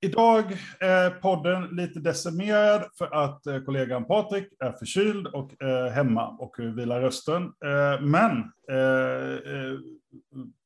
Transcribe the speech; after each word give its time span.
Idag 0.00 0.56
är 0.80 1.10
podden 1.10 1.62
lite 1.62 2.00
decimerad 2.00 2.84
för 2.98 3.14
att 3.14 3.46
eh, 3.46 3.60
kollegan 3.60 4.04
Patrik 4.04 4.48
är 4.64 4.72
förkyld 4.72 5.26
och 5.26 5.62
eh, 5.62 5.92
hemma 5.92 6.28
och 6.28 6.54
vilar 6.58 7.00
rösten. 7.00 7.42
Eh, 7.42 8.00
men 8.00 8.52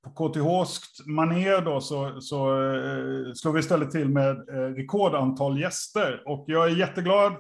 på 0.05 0.11
KTHskt 0.11 1.07
manér 1.07 1.61
då 1.61 1.81
så, 1.81 2.21
så 2.21 2.37
slår 3.35 3.53
vi 3.53 3.61
istället 3.61 3.91
till 3.91 4.09
med 4.09 4.49
rekordantal 4.77 5.61
gäster. 5.61 6.23
Och 6.27 6.45
jag 6.47 6.71
är 6.71 6.77
jätteglad 6.77 7.33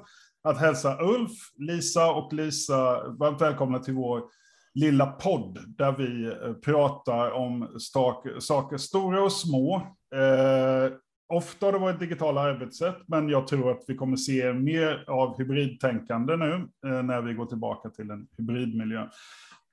att 0.42 0.60
hälsa 0.60 0.98
Ulf, 1.00 1.30
Lisa 1.56 2.12
och 2.12 2.32
Lisa 2.32 3.08
varmt 3.08 3.40
välkomna 3.40 3.78
till 3.78 3.94
vår 3.94 4.22
lilla 4.74 5.06
podd 5.06 5.58
där 5.66 5.92
vi 5.92 6.34
pratar 6.64 7.30
om 7.30 7.68
saker 8.40 8.76
stora 8.76 9.22
och 9.22 9.32
små 9.32 9.82
Ofta 11.32 11.66
har 11.66 11.72
det 11.72 11.78
varit 11.78 12.00
digitala 12.00 12.40
arbetssätt, 12.40 12.96
men 13.06 13.28
jag 13.28 13.46
tror 13.46 13.70
att 13.70 13.84
vi 13.86 13.94
kommer 13.94 14.16
se 14.16 14.52
mer 14.52 15.04
av 15.10 15.38
hybridtänkande 15.38 16.36
nu 16.36 16.68
eh, 16.86 17.02
när 17.02 17.22
vi 17.22 17.34
går 17.34 17.46
tillbaka 17.46 17.90
till 17.90 18.10
en 18.10 18.28
hybridmiljö. 18.38 19.08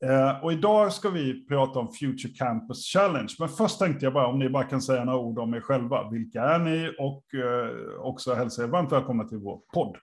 Eh, 0.05 0.43
och 0.43 0.53
idag 0.53 0.93
ska 0.93 1.09
vi 1.09 1.47
prata 1.47 1.79
om 1.79 1.93
Future 1.93 2.33
Campus 2.33 2.85
Challenge. 2.85 3.35
Men 3.39 3.49
först 3.49 3.79
tänkte 3.79 4.05
jag 4.05 4.13
bara 4.13 4.27
om 4.27 4.39
ni 4.39 4.49
bara 4.49 4.63
kan 4.63 4.81
säga 4.81 5.03
några 5.03 5.19
ord 5.19 5.39
om 5.39 5.53
er 5.53 5.61
själva. 5.61 6.09
Vilka 6.09 6.41
är 6.41 6.59
ni? 6.59 6.95
Och 6.99 7.33
eh, 7.33 7.99
också 7.99 8.33
hälsa 8.33 8.63
er 8.63 8.67
varmt 8.67 8.91
välkomna 8.91 9.23
till 9.23 9.37
vår 9.37 9.61
podd. 9.73 9.97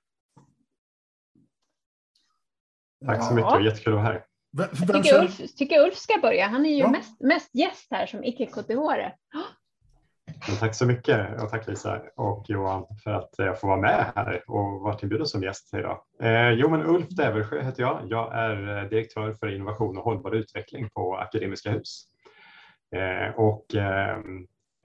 Tack 3.06 3.24
så 3.24 3.34
mycket, 3.34 3.64
jättekul 3.64 3.92
att 3.92 4.02
vara 4.02 4.06
här. 4.06 4.24
Jag 4.50 4.70
tycker 5.02 5.20
Ulf, 5.20 5.54
tycker 5.56 5.80
Ulf 5.80 5.96
ska 5.96 6.20
börja. 6.22 6.46
Han 6.46 6.66
är 6.66 6.70
ju 6.70 6.78
ja. 6.78 6.90
mest, 6.90 7.20
mest 7.20 7.54
gäst 7.54 7.86
här 7.90 8.06
som 8.06 8.24
icke-KTH. 8.24 9.12
Tack 10.60 10.74
så 10.74 10.86
mycket 10.86 11.42
och 11.42 11.50
tack 11.50 11.66
Lisa 11.66 12.02
och 12.16 12.44
Johan 12.48 12.86
för 13.04 13.10
att 13.10 13.30
jag 13.36 13.60
får 13.60 13.68
vara 13.68 13.80
med 13.80 14.12
här 14.14 14.42
och 14.46 14.80
varit 14.80 15.02
inbjuden 15.02 15.26
som 15.26 15.42
gäst 15.42 15.74
idag. 15.74 16.00
Eh, 16.22 16.50
jo, 16.50 16.70
men 16.70 16.86
Ulf 16.86 17.08
Deversjö 17.08 17.62
heter 17.62 17.82
jag. 17.82 18.00
Jag 18.04 18.34
är 18.34 18.76
eh, 18.76 18.88
direktör 18.88 19.32
för 19.32 19.54
innovation 19.54 19.98
och 19.98 20.04
hållbar 20.04 20.32
utveckling 20.32 20.90
på 20.90 21.16
Akademiska 21.16 21.70
Hus. 21.70 22.04
Eh, 22.96 23.34
och 23.34 23.74
eh, 23.74 24.18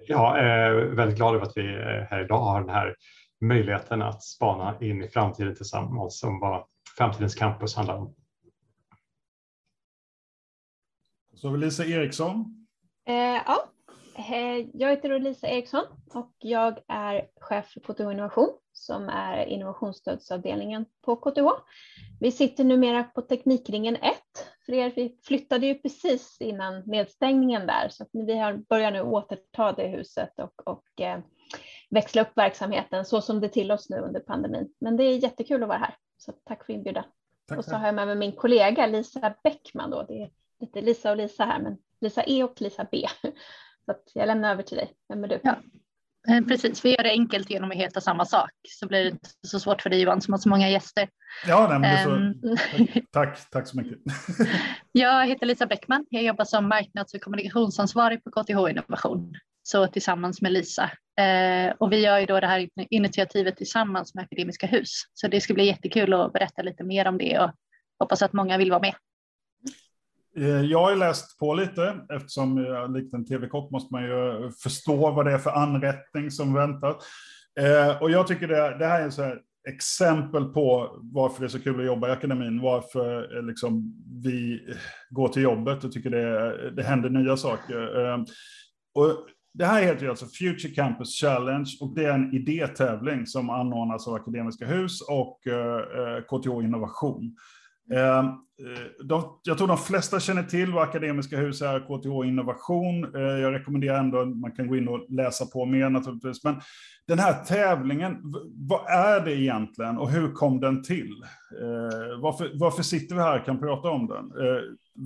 jag 0.07 0.39
är 0.39 0.71
väldigt 0.73 1.17
glad 1.17 1.35
över 1.35 1.45
att 1.45 1.57
vi 1.57 1.73
eh, 1.73 2.07
här 2.09 2.23
idag 2.23 2.39
har 2.39 2.59
den 2.59 2.69
här 2.69 2.95
möjligheten 3.41 4.01
att 4.01 4.23
spana 4.23 4.77
in 4.81 5.03
i 5.03 5.07
framtiden 5.07 5.55
tillsammans 5.55 6.23
om 6.23 6.39
vad 6.39 6.65
framtidens 6.97 7.35
campus 7.35 7.75
handlar 7.75 7.97
om. 7.97 8.15
Så 11.35 11.47
har 11.47 11.57
vi 11.57 11.65
Lisa 11.65 11.85
Eriksson. 11.85 12.67
Eh, 13.07 13.15
ja, 13.15 13.70
jag 14.73 14.89
heter 14.89 15.19
Lisa 15.19 15.47
Eriksson 15.47 15.83
och 16.13 16.31
jag 16.39 16.79
är 16.87 17.27
chef 17.39 17.71
för 17.71 17.79
KTH 17.79 18.01
Innovation 18.01 18.49
som 18.73 19.09
är 19.09 19.45
innovationsstödsavdelningen 19.45 20.85
på 21.01 21.15
KTH. 21.15 21.47
Vi 22.19 22.31
sitter 22.31 22.63
numera 22.63 23.03
på 23.03 23.21
Teknikringen 23.21 23.95
1. 23.95 24.15
För 24.65 24.73
er, 24.73 24.91
vi 24.95 25.17
flyttade 25.23 25.67
ju 25.67 25.75
precis 25.75 26.37
innan 26.41 26.83
nedstängningen 26.85 27.67
där 27.67 27.89
så 27.89 28.05
vi 28.11 28.37
har, 28.37 28.53
börjar 28.53 28.91
nu 28.91 29.01
återta 29.01 29.71
det 29.71 29.87
huset 29.87 30.39
och, 30.39 30.67
och 30.67 31.01
eh, 31.01 31.19
växla 31.89 32.21
upp 32.21 32.37
verksamheten 32.37 33.05
så 33.05 33.21
som 33.21 33.39
det 33.41 33.49
till 33.49 33.71
oss 33.71 33.89
nu 33.89 33.97
under 33.97 34.19
pandemin. 34.19 34.73
Men 34.79 34.97
det 34.97 35.03
är 35.03 35.17
jättekul 35.17 35.63
att 35.63 35.69
vara 35.69 35.77
här, 35.77 35.95
så 36.17 36.31
tack 36.31 36.65
för 36.65 36.73
inbjudan. 36.73 37.03
Tack, 37.47 37.57
och 37.57 37.65
så 37.65 37.75
har 37.75 37.85
jag 37.85 37.95
med 37.95 38.07
mig 38.07 38.15
min 38.15 38.35
kollega 38.35 38.87
Lisa 38.87 39.33
Bäckman. 39.43 39.89
Då. 39.89 40.05
Det 40.07 40.21
är 40.21 40.29
lite 40.59 40.81
Lisa 40.81 41.11
och 41.11 41.17
Lisa 41.17 41.45
här, 41.45 41.61
men 41.61 41.77
Lisa 42.01 42.23
E 42.23 42.43
och 42.43 42.61
Lisa 42.61 42.87
B. 42.91 43.07
Så 43.85 43.95
jag 44.13 44.27
lämnar 44.27 44.51
över 44.51 44.63
till 44.63 44.77
dig. 44.77 44.93
Vem 45.09 45.23
är 45.23 45.27
du? 45.27 45.39
Ja. 45.43 45.55
Eh, 46.29 46.45
precis, 46.45 46.85
vi 46.85 46.89
gör 46.89 47.03
det 47.03 47.09
enkelt 47.09 47.49
genom 47.49 47.71
att 47.71 47.77
heta 47.77 48.01
samma 48.01 48.25
sak 48.25 48.51
så 48.67 48.87
blir 48.87 49.03
det 49.03 49.09
inte 49.09 49.29
så 49.47 49.59
svårt 49.59 49.81
för 49.81 49.89
dig 49.89 50.01
Johan 50.01 50.21
som 50.21 50.33
har 50.33 50.39
så 50.39 50.49
många 50.49 50.69
gäster. 50.69 51.09
Ja, 51.47 51.67
nej, 51.69 51.79
men 51.79 52.03
så, 52.03 52.15
ehm. 52.15 52.87
tack, 53.11 53.49
tack 53.49 53.67
så 53.67 53.77
mycket. 53.77 53.97
jag 54.91 55.27
heter 55.27 55.45
Lisa 55.45 55.65
Bäckman, 55.65 56.05
jag 56.09 56.23
jobbar 56.23 56.45
som 56.45 56.69
marknads 56.69 57.13
och 57.13 57.21
kommunikationsansvarig 57.21 58.23
på 58.23 58.31
KTH 58.31 58.69
Innovation, 58.69 59.33
så 59.63 59.87
tillsammans 59.87 60.41
med 60.41 60.51
Lisa. 60.51 60.91
Eh, 61.19 61.73
och 61.77 61.91
vi 61.91 61.99
gör 61.99 62.19
ju 62.19 62.25
då 62.25 62.39
det 62.39 62.47
här 62.47 62.69
initiativet 62.89 63.57
tillsammans 63.57 64.15
med 64.15 64.23
Akademiska 64.23 64.67
Hus, 64.67 64.89
så 65.13 65.27
det 65.27 65.41
ska 65.41 65.53
bli 65.53 65.65
jättekul 65.65 66.13
att 66.13 66.33
berätta 66.33 66.61
lite 66.61 66.83
mer 66.83 67.07
om 67.07 67.17
det 67.17 67.39
och 67.39 67.51
hoppas 67.99 68.21
att 68.21 68.33
många 68.33 68.57
vill 68.57 68.71
vara 68.71 68.81
med. 68.81 68.95
Eh, 70.37 70.61
jag 70.61 70.79
har 70.79 70.95
läst 70.95 71.39
på 71.39 71.53
lite, 71.53 71.95
eftersom 72.13 72.57
jag 72.57 72.93
likt 72.93 73.13
en 73.13 73.25
tv-kock 73.25 73.71
måste 73.71 73.93
man 73.93 74.03
ju 74.03 74.51
förstå 74.63 75.11
vad 75.11 75.25
det 75.25 75.31
är 75.31 75.37
för 75.37 75.51
anrättning 75.51 76.31
som 76.31 76.53
väntar. 76.53 76.95
Eh, 77.59 78.01
och 78.01 78.11
jag 78.11 78.27
tycker 78.27 78.47
det, 78.47 78.77
det 78.79 78.85
här 78.85 79.01
är 79.01 79.09
så 79.09 79.23
här 79.23 79.41
exempel 79.69 80.45
på 80.45 80.99
varför 81.01 81.39
det 81.39 81.45
är 81.45 81.49
så 81.49 81.59
kul 81.59 81.79
att 81.79 81.85
jobba 81.85 82.07
i 82.07 82.11
akademin, 82.11 82.61
varför 82.61 83.37
eh, 83.37 83.43
liksom, 83.43 83.93
vi 84.23 84.61
går 85.09 85.27
till 85.27 85.41
jobbet 85.41 85.83
och 85.83 85.91
tycker 85.91 86.09
det, 86.09 86.71
det 86.71 86.83
händer 86.83 87.09
nya 87.09 87.37
saker. 87.37 88.05
Eh, 88.05 88.17
och 88.95 89.27
det 89.53 89.65
här 89.65 89.83
heter 89.83 90.03
ju 90.03 90.09
alltså 90.09 90.25
Future 90.25 90.73
Campus 90.73 91.21
Challenge 91.21 91.69
och 91.81 91.95
det 91.95 92.05
är 92.05 92.13
en 92.13 92.33
idétävling 92.33 93.27
som 93.27 93.49
anordnas 93.49 94.07
av 94.07 94.13
Akademiska 94.13 94.65
Hus 94.65 95.01
och 95.01 95.47
eh, 95.47 96.21
KTH 96.21 96.65
Innovation. 96.65 97.35
Ehm, 97.93 98.25
eh, 98.25 99.05
de, 99.05 99.39
jag 99.43 99.57
tror 99.57 99.67
de 99.67 99.77
flesta 99.77 100.19
känner 100.19 100.43
till 100.43 100.73
vad 100.73 100.83
Akademiska 100.83 101.37
Hus 101.37 101.61
är, 101.61 101.79
KTH 101.79 102.27
Innovation. 102.27 103.15
Eh, 103.15 103.21
jag 103.21 103.53
rekommenderar 103.53 103.99
ändå, 103.99 104.19
att 104.19 104.37
man 104.37 104.51
kan 104.51 104.67
gå 104.67 104.77
in 104.77 104.87
och 104.87 105.05
läsa 105.09 105.45
på 105.45 105.65
mer 105.65 105.89
naturligtvis. 105.89 106.43
Men 106.43 106.61
den 107.07 107.19
här 107.19 107.43
tävlingen, 107.43 108.17
vad 108.69 108.89
är 108.89 109.25
det 109.25 109.35
egentligen 109.41 109.97
och 109.97 110.09
hur 110.11 110.31
kom 110.31 110.59
den 110.59 110.83
till? 110.83 111.23
Eh, 111.61 112.21
varför, 112.21 112.51
varför 112.53 112.83
sitter 112.83 113.15
vi 113.15 113.21
här 113.21 113.39
och 113.39 113.45
kan 113.45 113.59
prata 113.59 113.89
om 113.89 114.07
den? 114.07 114.31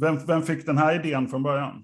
Vem, 0.02 0.25
vem 0.28 0.41
fick 0.41 0.66
den 0.66 0.78
här 0.78 1.06
idén 1.06 1.28
från 1.28 1.44
början? 1.44 1.84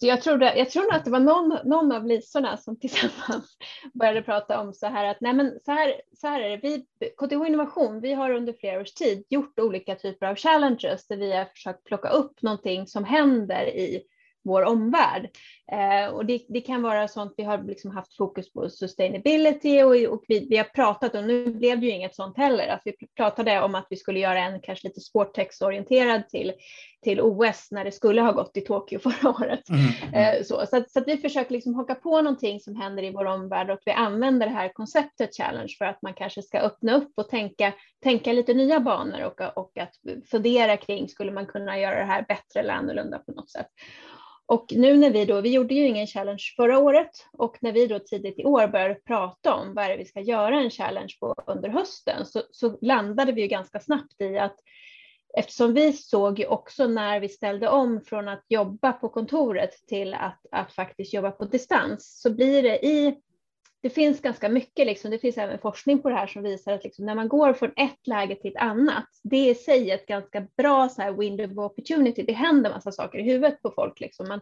Så 0.00 0.06
jag, 0.06 0.22
trodde, 0.22 0.58
jag 0.58 0.70
tror 0.70 0.94
att 0.94 1.04
det 1.04 1.10
var 1.10 1.20
någon, 1.20 1.58
någon 1.64 1.92
av 1.92 2.06
lisorna 2.06 2.56
som 2.56 2.78
tillsammans 2.78 3.56
började 3.94 4.22
prata 4.22 4.60
om 4.60 4.74
så 4.74 4.86
här 4.86 5.04
att 5.04 5.20
nej 5.20 5.32
men 5.32 5.58
så 5.64 5.72
här, 5.72 6.00
så 6.20 6.26
här 6.26 6.40
är 6.40 6.48
det. 6.48 6.56
Vi, 6.56 6.86
KTH 7.16 7.48
Innovation, 7.48 8.00
vi 8.00 8.12
har 8.12 8.30
under 8.30 8.52
flera 8.52 8.80
års 8.80 8.92
tid 8.92 9.24
gjort 9.28 9.58
olika 9.58 9.94
typer 9.94 10.26
av 10.26 10.36
challenges 10.36 11.06
där 11.06 11.16
vi 11.16 11.32
har 11.32 11.44
försökt 11.44 11.84
plocka 11.84 12.08
upp 12.08 12.42
någonting 12.42 12.86
som 12.86 13.04
händer 13.04 13.66
i 13.66 14.02
vår 14.44 14.62
omvärld. 14.62 15.28
Eh, 15.72 16.12
och 16.14 16.26
det, 16.26 16.42
det, 16.48 16.60
kan 16.60 16.82
vara 16.82 17.08
sånt, 17.08 17.34
vi 17.36 17.42
har 17.42 17.62
liksom 17.62 17.90
haft 17.90 18.16
fokus 18.16 18.52
på 18.52 18.68
sustainability 18.70 19.82
och, 19.82 20.14
och 20.14 20.24
vi, 20.28 20.46
vi, 20.50 20.56
har 20.56 20.64
pratat, 20.64 21.14
och 21.14 21.24
nu 21.24 21.46
blev 21.46 21.80
det 21.80 21.86
ju 21.86 21.92
inget 21.92 22.14
sånt 22.14 22.36
heller, 22.36 22.68
att 22.68 22.82
vi 22.84 22.94
pratade 23.16 23.60
om 23.60 23.74
att 23.74 23.86
vi 23.90 23.96
skulle 23.96 24.20
göra 24.20 24.38
en 24.38 24.60
kanske 24.60 24.88
lite 24.88 25.00
sporttextorienterad 25.00 26.28
till, 26.28 26.52
till 27.04 27.20
OS 27.20 27.68
när 27.70 27.84
det 27.84 27.92
skulle 27.92 28.22
ha 28.22 28.32
gått 28.32 28.56
i 28.56 28.60
Tokyo 28.60 28.98
förra 29.02 29.30
året. 29.30 29.60
Mm. 29.68 30.14
Eh, 30.14 30.42
så 30.42 30.66
så, 30.66 30.76
att, 30.76 30.90
så 30.90 30.98
att 30.98 31.08
vi 31.08 31.16
försöker 31.16 31.52
liksom 31.52 31.74
haka 31.74 31.94
på 31.94 32.22
någonting 32.22 32.60
som 32.60 32.76
händer 32.76 33.02
i 33.02 33.10
vår 33.10 33.24
omvärld 33.24 33.70
och 33.70 33.78
vi 33.84 33.92
använder 33.92 34.46
det 34.46 34.52
här 34.52 34.68
konceptet 34.68 35.36
challenge 35.36 35.74
för 35.78 35.84
att 35.84 36.02
man 36.02 36.14
kanske 36.14 36.42
ska 36.42 36.58
öppna 36.58 36.96
upp 36.96 37.12
och 37.16 37.28
tänka, 37.28 37.72
tänka 38.02 38.32
lite 38.32 38.54
nya 38.54 38.80
banor 38.80 39.24
och, 39.24 39.58
och 39.58 39.78
att 39.78 39.94
fundera 40.30 40.76
kring, 40.76 41.08
skulle 41.08 41.32
man 41.32 41.46
kunna 41.46 41.78
göra 41.78 41.98
det 41.98 42.04
här 42.04 42.24
bättre 42.28 42.60
eller 42.60 42.74
annorlunda 42.74 43.18
på 43.18 43.32
något 43.32 43.50
sätt? 43.50 43.66
Och 44.50 44.66
nu 44.70 44.96
när 44.96 45.10
vi 45.10 45.24
då, 45.24 45.40
vi 45.40 45.52
gjorde 45.52 45.74
ju 45.74 45.86
ingen 45.86 46.06
challenge 46.06 46.42
förra 46.56 46.78
året. 46.78 47.10
Och 47.32 47.56
när 47.60 47.72
vi 47.72 47.86
då 47.86 47.98
tidigt 47.98 48.38
i 48.38 48.44
år 48.44 48.66
började 48.66 48.94
prata 48.94 49.54
om 49.54 49.74
vad 49.74 49.84
är 49.84 49.88
det 49.88 49.96
vi 49.96 50.04
ska 50.04 50.20
göra 50.20 50.60
en 50.60 50.70
challenge 50.70 51.16
på 51.20 51.34
under 51.46 51.68
hösten 51.68 52.26
så, 52.26 52.42
så 52.50 52.78
landade 52.80 53.32
vi 53.32 53.40
ju 53.40 53.46
ganska 53.46 53.80
snabbt 53.80 54.20
i 54.20 54.38
att 54.38 54.56
eftersom 55.38 55.74
vi 55.74 55.92
såg 55.92 56.38
ju 56.38 56.46
också 56.46 56.86
när 56.86 57.20
vi 57.20 57.28
ställde 57.28 57.68
om 57.68 58.00
från 58.00 58.28
att 58.28 58.44
jobba 58.48 58.92
på 58.92 59.08
kontoret 59.08 59.70
till 59.86 60.14
att, 60.14 60.40
att 60.50 60.72
faktiskt 60.72 61.14
jobba 61.14 61.30
på 61.30 61.44
distans 61.44 62.20
så 62.22 62.34
blir 62.34 62.62
det 62.62 62.86
i 62.86 63.18
det 63.82 63.90
finns 63.90 64.20
ganska 64.20 64.48
mycket, 64.48 64.86
liksom, 64.86 65.10
det 65.10 65.18
finns 65.18 65.38
även 65.38 65.58
forskning 65.58 66.02
på 66.02 66.08
det 66.08 66.14
här 66.14 66.26
som 66.26 66.42
visar 66.42 66.72
att 66.72 66.84
liksom, 66.84 67.06
när 67.06 67.14
man 67.14 67.28
går 67.28 67.52
från 67.52 67.72
ett 67.76 68.06
läge 68.06 68.34
till 68.34 68.50
ett 68.50 68.62
annat, 68.62 69.06
det 69.22 69.36
är 69.36 69.50
i 69.50 69.54
sig 69.54 69.90
ett 69.90 70.06
ganska 70.06 70.46
bra 70.56 70.88
så 70.88 71.02
här, 71.02 71.12
window 71.12 71.50
of 71.50 71.70
opportunity. 71.70 72.22
Det 72.22 72.32
händer 72.32 72.70
massa 72.70 72.92
saker 72.92 73.18
i 73.18 73.22
huvudet 73.22 73.62
på 73.62 73.70
folk. 73.70 74.00
Liksom. 74.00 74.28
Man, 74.28 74.40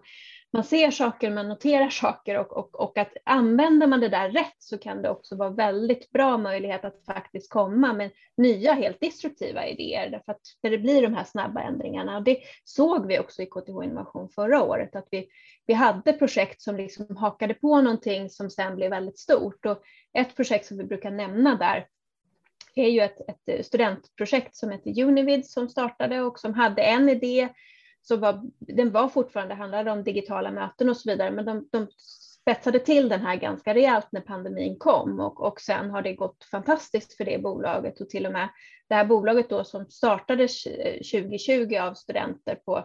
man 0.53 0.65
ser 0.65 0.91
saker, 0.91 1.31
man 1.31 1.49
noterar 1.49 1.91
saker 1.91 2.39
och, 2.39 2.53
och, 2.53 2.81
och 2.81 2.99
att 2.99 3.13
använder 3.25 3.87
man 3.87 4.01
det 4.01 4.09
där 4.09 4.31
rätt 4.31 4.57
så 4.59 4.79
kan 4.79 5.03
det 5.03 5.11
också 5.11 5.37
vara 5.37 5.51
väldigt 5.51 6.11
bra 6.11 6.39
möjlighet 6.39 6.85
att 6.85 7.05
faktiskt 7.07 7.53
komma 7.53 7.93
med 7.93 8.11
nya 8.37 8.73
helt 8.73 9.01
destruktiva 9.01 9.67
idéer. 9.67 10.11
Därför 10.11 10.33
att 10.33 10.41
det 10.63 10.79
blir 10.79 11.03
de 11.03 11.15
här 11.15 11.25
snabba 11.25 11.63
ändringarna. 11.63 12.17
Och 12.17 12.23
det 12.23 12.39
såg 12.65 13.07
vi 13.07 13.19
också 13.19 13.43
i 13.43 13.47
KTH 13.47 13.85
Innovation 13.85 14.29
förra 14.29 14.63
året 14.63 14.97
att 14.97 15.09
vi, 15.11 15.29
vi 15.67 15.75
hade 15.75 16.13
projekt 16.13 16.63
som 16.63 16.77
liksom 16.77 17.17
hakade 17.17 17.55
på 17.55 17.81
någonting 17.81 18.31
som 18.31 18.51
sen 18.51 18.77
blev 18.77 18.91
väldigt 18.91 19.19
stort. 19.19 19.67
Och 19.67 19.83
ett 20.19 20.37
projekt 20.37 20.67
som 20.67 20.79
vi 20.79 20.85
brukar 20.85 21.11
nämna 21.11 21.55
där 21.55 21.87
är 22.75 22.89
ju 22.89 23.01
ett, 23.01 23.19
ett 23.29 23.67
studentprojekt 23.67 24.57
som 24.57 24.71
heter 24.71 25.03
Univid 25.03 25.47
som 25.47 25.69
startade 25.69 26.21
och 26.21 26.39
som 26.39 26.55
hade 26.55 26.83
en 26.83 27.09
idé 27.09 27.49
så 28.09 28.17
var, 28.17 28.43
den 28.59 28.91
var 28.91 29.09
fortfarande, 29.09 29.55
handlade 29.55 29.91
om 29.91 30.05
digitala 30.05 30.51
möten 30.51 30.89
och 30.89 30.97
så 30.97 31.11
vidare, 31.11 31.31
men 31.31 31.45
de, 31.45 31.69
de 31.73 31.87
spetsade 32.41 32.79
till 32.79 33.09
den 33.09 33.21
här 33.21 33.37
ganska 33.37 33.75
rejält 33.75 34.09
när 34.13 34.21
pandemin 34.21 34.79
kom 34.79 35.21
och, 35.21 35.41
och 35.41 35.61
sen 35.61 35.91
har 35.91 36.03
det 36.03 36.13
gått 36.15 36.45
fantastiskt 36.45 37.17
för 37.17 37.25
det 37.25 37.43
bolaget 37.43 38.01
och 38.01 38.09
till 38.09 38.27
och 38.27 38.33
med 38.33 38.49
det 38.89 38.95
här 38.95 39.05
bolaget 39.05 39.51
då 39.51 39.65
som 39.65 39.87
startades 39.91 40.65
2020 41.13 41.77
av 41.81 41.95
studenter 41.95 42.55
på 42.55 42.85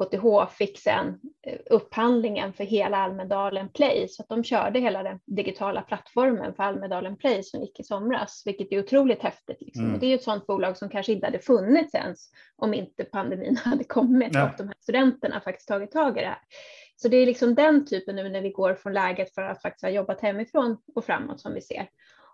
KTH 0.00 0.50
fick 0.50 0.78
sen 0.78 1.20
eh, 1.46 1.58
upphandlingen 1.70 2.52
för 2.52 2.64
hela 2.64 2.96
Almedalen 2.96 3.68
Play 3.68 4.08
så 4.08 4.22
att 4.22 4.28
de 4.28 4.44
körde 4.44 4.80
hela 4.80 5.02
den 5.02 5.20
digitala 5.26 5.82
plattformen 5.82 6.54
för 6.54 6.62
Almedalen 6.62 7.16
Play 7.16 7.42
som 7.42 7.60
gick 7.60 7.80
i 7.80 7.84
somras, 7.84 8.42
vilket 8.46 8.72
är 8.72 8.78
otroligt 8.78 9.22
häftigt. 9.22 9.60
Liksom. 9.60 9.84
Mm. 9.84 9.94
Och 9.94 10.00
det 10.00 10.06
är 10.06 10.14
ett 10.14 10.22
sådant 10.22 10.46
bolag 10.46 10.76
som 10.76 10.88
kanske 10.88 11.12
inte 11.12 11.26
hade 11.26 11.38
funnits 11.38 11.94
ens 11.94 12.30
om 12.56 12.74
inte 12.74 13.04
pandemin 13.04 13.56
hade 13.64 13.84
kommit 13.84 14.34
ja. 14.34 14.44
och 14.44 14.56
de 14.56 14.66
här 14.66 14.76
studenterna 14.80 15.40
faktiskt 15.40 15.68
tagit 15.68 15.92
tag 15.92 16.18
i 16.18 16.20
det 16.20 16.26
här. 16.26 16.38
Så 16.96 17.08
det 17.08 17.16
är 17.16 17.26
liksom 17.26 17.54
den 17.54 17.86
typen 17.86 18.16
nu 18.16 18.28
när 18.28 18.40
vi 18.40 18.50
går 18.50 18.74
från 18.74 18.92
läget 18.92 19.34
för 19.34 19.42
att 19.42 19.62
faktiskt 19.62 19.82
ha 19.82 19.90
jobbat 19.90 20.20
hemifrån 20.20 20.76
och 20.94 21.04
framåt 21.04 21.40
som 21.40 21.54
vi 21.54 21.60
ser. 21.60 21.88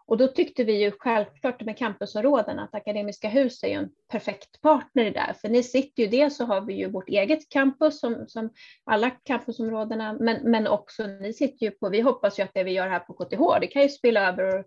Och 0.09 0.17
då 0.17 0.29
tyckte 0.29 0.65
vi 0.65 0.83
ju 0.83 0.93
självklart 0.99 1.63
med 1.63 1.79
campusområden 1.79 2.59
att 2.59 2.75
Akademiska 2.75 3.29
Hus 3.29 3.63
är 3.63 3.69
ju 3.69 3.75
en 3.75 3.91
perfekt 4.11 4.61
partner 4.61 5.05
i 5.05 5.11
det. 5.11 5.35
För 5.41 5.49
ni 5.49 5.63
sitter 5.63 6.03
ju, 6.03 6.09
dels 6.09 6.37
så 6.37 6.45
har 6.45 6.61
vi 6.61 6.75
ju 6.75 6.91
vårt 6.91 7.09
eget 7.09 7.49
campus 7.49 8.01
som, 8.01 8.25
som 8.29 8.51
alla 8.85 9.11
campusområdena, 9.11 10.13
men, 10.13 10.51
men 10.51 10.67
också 10.67 11.07
ni 11.07 11.33
sitter 11.33 11.67
ju 11.67 11.71
på, 11.71 11.89
vi 11.89 12.01
hoppas 12.01 12.39
ju 12.39 12.43
att 12.43 12.55
det 12.55 12.65
vi 12.65 12.73
gör 12.73 12.89
här 12.89 12.99
på 12.99 13.13
KTH, 13.13 13.61
det 13.61 13.67
kan 13.67 13.83
ju 13.83 13.89
spela 13.89 14.29
över 14.29 14.65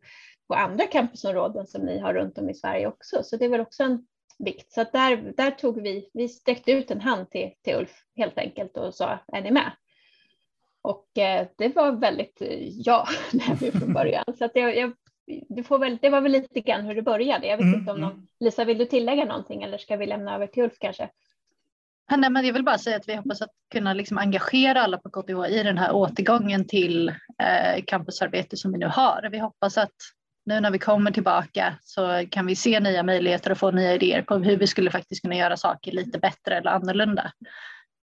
på 0.47 0.53
andra 0.53 0.85
campusområden 0.85 1.67
som 1.67 1.81
ni 1.81 1.99
har 1.99 2.13
runt 2.13 2.38
om 2.38 2.49
i 2.49 2.53
Sverige 2.53 2.88
också. 2.88 3.23
Så 3.23 3.38
det 3.38 3.45
är 3.45 3.49
väl 3.49 3.61
också 3.61 3.83
en 3.83 4.07
vikt. 4.39 4.71
Så 4.71 4.85
där, 4.93 5.33
där 5.38 5.51
tog 5.51 5.81
vi, 5.81 6.09
vi 6.13 6.27
sträckte 6.27 6.71
ut 6.71 6.91
en 6.91 7.01
hand 7.01 7.29
till, 7.29 7.51
till 7.63 7.75
Ulf 7.75 8.03
helt 8.15 8.38
enkelt 8.38 8.77
och 8.77 8.95
sa, 8.95 9.19
är 9.27 9.41
ni 9.41 9.51
med? 9.51 9.71
Och 10.83 11.17
eh, 11.17 11.47
det 11.57 11.75
var 11.75 11.91
väldigt 11.91 12.41
eh, 12.41 12.67
ja 12.69 13.07
från 13.79 13.93
början. 13.93 14.23
Så 14.38 14.45
att 14.45 14.51
jag, 14.55 14.77
jag 14.77 14.93
det, 15.49 15.63
får 15.63 15.79
väl, 15.79 15.97
det 16.01 16.09
var 16.09 16.21
väl 16.21 16.31
lite 16.31 16.61
grann 16.61 16.85
hur 16.85 16.95
det 16.95 17.01
började. 17.01 17.47
Jag 17.47 17.57
vet 17.57 17.63
mm, 17.63 17.79
inte 17.79 17.91
om 17.91 18.01
någon, 18.01 18.11
mm. 18.11 18.27
Lisa, 18.39 18.65
vill 18.65 18.77
du 18.77 18.85
tillägga 18.85 19.25
någonting 19.25 19.63
eller 19.63 19.77
ska 19.77 19.95
vi 19.95 20.05
lämna 20.05 20.35
över 20.35 20.47
till 20.47 20.63
Ulf 20.63 20.79
kanske? 20.79 21.09
Nej, 22.17 22.29
men 22.29 22.45
jag 22.45 22.53
vill 22.53 22.63
bara 22.63 22.77
säga 22.77 22.97
att 22.97 23.09
vi 23.09 23.15
hoppas 23.15 23.41
att 23.41 23.51
kunna 23.71 23.93
liksom 23.93 24.17
engagera 24.17 24.81
alla 24.81 24.97
på 24.97 25.09
KTH 25.09 25.49
i 25.49 25.63
den 25.63 25.77
här 25.77 25.91
återgången 25.91 26.67
till 26.67 27.09
eh, 27.09 27.83
campusarbete 27.87 28.57
som 28.57 28.71
vi 28.71 28.77
nu 28.77 28.87
har. 28.87 29.29
Vi 29.31 29.39
hoppas 29.39 29.77
att 29.77 29.95
nu 30.45 30.59
när 30.59 30.71
vi 30.71 30.79
kommer 30.79 31.11
tillbaka 31.11 31.73
så 31.81 32.25
kan 32.31 32.45
vi 32.45 32.55
se 32.55 32.79
nya 32.79 33.03
möjligheter 33.03 33.51
och 33.51 33.57
få 33.57 33.71
nya 33.71 33.93
idéer 33.93 34.21
på 34.21 34.37
hur 34.37 34.57
vi 34.57 34.67
skulle 34.67 34.91
faktiskt 34.91 35.21
kunna 35.21 35.35
göra 35.35 35.57
saker 35.57 35.91
lite 35.91 36.19
bättre 36.19 36.57
eller 36.57 36.71
annorlunda. 36.71 37.31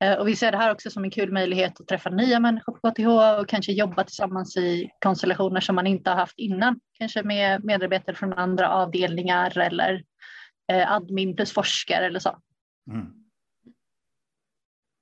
Eh, 0.04 0.14
och 0.14 0.28
vi 0.28 0.36
ser 0.36 0.52
det 0.52 0.58
här 0.58 0.72
också 0.72 0.90
som 0.90 1.04
en 1.04 1.12
kul 1.12 1.32
möjlighet 1.32 1.82
att 1.82 1.88
träffa 1.88 2.10
nya 2.10 2.40
människor 2.40 2.74
på 2.74 2.92
KTH 2.92 3.40
och 3.42 3.50
kanske 3.50 3.72
jobba 3.72 4.04
tillsammans 4.04 4.58
i 4.58 4.90
konstellationer 5.00 5.62
som 5.62 5.76
man 5.76 5.88
inte 5.88 6.10
har 6.10 6.18
haft 6.18 6.40
innan. 6.40 6.80
Kanske 7.00 7.24
med 7.24 7.64
medarbetare 7.64 8.16
från 8.16 8.34
andra 8.34 8.70
avdelningar 8.70 9.58
eller 9.58 10.04
eh, 10.72 10.92
admin 10.92 11.36
plus 11.36 11.54
forskare 11.54 12.06
eller 12.06 12.20
så. 12.20 12.38
Mm. 12.92 13.08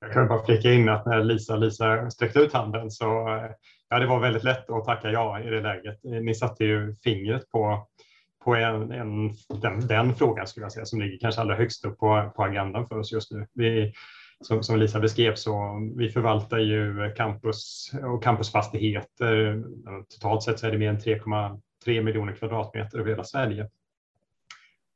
Jag 0.01 0.13
kan 0.13 0.27
bara 0.27 0.45
flika 0.45 0.73
in 0.73 0.89
att 0.89 1.05
när 1.05 1.23
Lisa, 1.23 1.55
Lisa 1.55 2.09
sträckte 2.09 2.39
ut 2.39 2.53
handen 2.53 2.91
så 2.91 3.35
eh, 3.35 3.51
ja, 3.89 3.99
det 3.99 4.07
var 4.07 4.19
väldigt 4.19 4.43
lätt 4.43 4.69
att 4.69 4.85
tacka 4.85 5.09
ja 5.09 5.39
i 5.39 5.49
det 5.49 5.61
läget. 5.61 5.99
Ni 6.03 6.35
satte 6.35 6.63
ju 6.63 6.95
fingret 7.03 7.51
på, 7.51 7.87
på 8.43 8.55
en, 8.55 8.91
en 8.91 9.29
den, 9.61 9.87
den, 9.87 10.15
frågan 10.15 10.47
skulle 10.47 10.65
jag 10.65 10.71
säga 10.71 10.85
som 10.85 11.01
ligger 11.01 11.17
kanske 11.19 11.41
allra 11.41 11.55
högst 11.55 11.85
upp 11.85 11.97
på, 11.97 12.31
på 12.35 12.43
agendan 12.43 12.87
för 12.87 12.99
oss 12.99 13.11
just 13.11 13.31
nu. 13.31 13.47
Vi, 13.53 13.93
som, 14.41 14.63
som 14.63 14.79
Lisa 14.79 14.99
beskrev 14.99 15.35
så 15.35 15.79
vi 15.97 16.09
förvaltar 16.09 16.57
ju 16.57 17.13
campus 17.17 17.91
och 18.03 18.23
campusfastigheter. 18.23 19.63
Totalt 20.09 20.43
sett 20.43 20.59
så 20.59 20.67
är 20.67 20.71
det 20.71 20.77
mer 20.77 20.89
än 20.89 20.99
3,3 20.99 22.03
miljoner 22.03 22.33
kvadratmeter 22.33 22.99
över 22.99 23.09
hela 23.09 23.23
Sverige. 23.23 23.69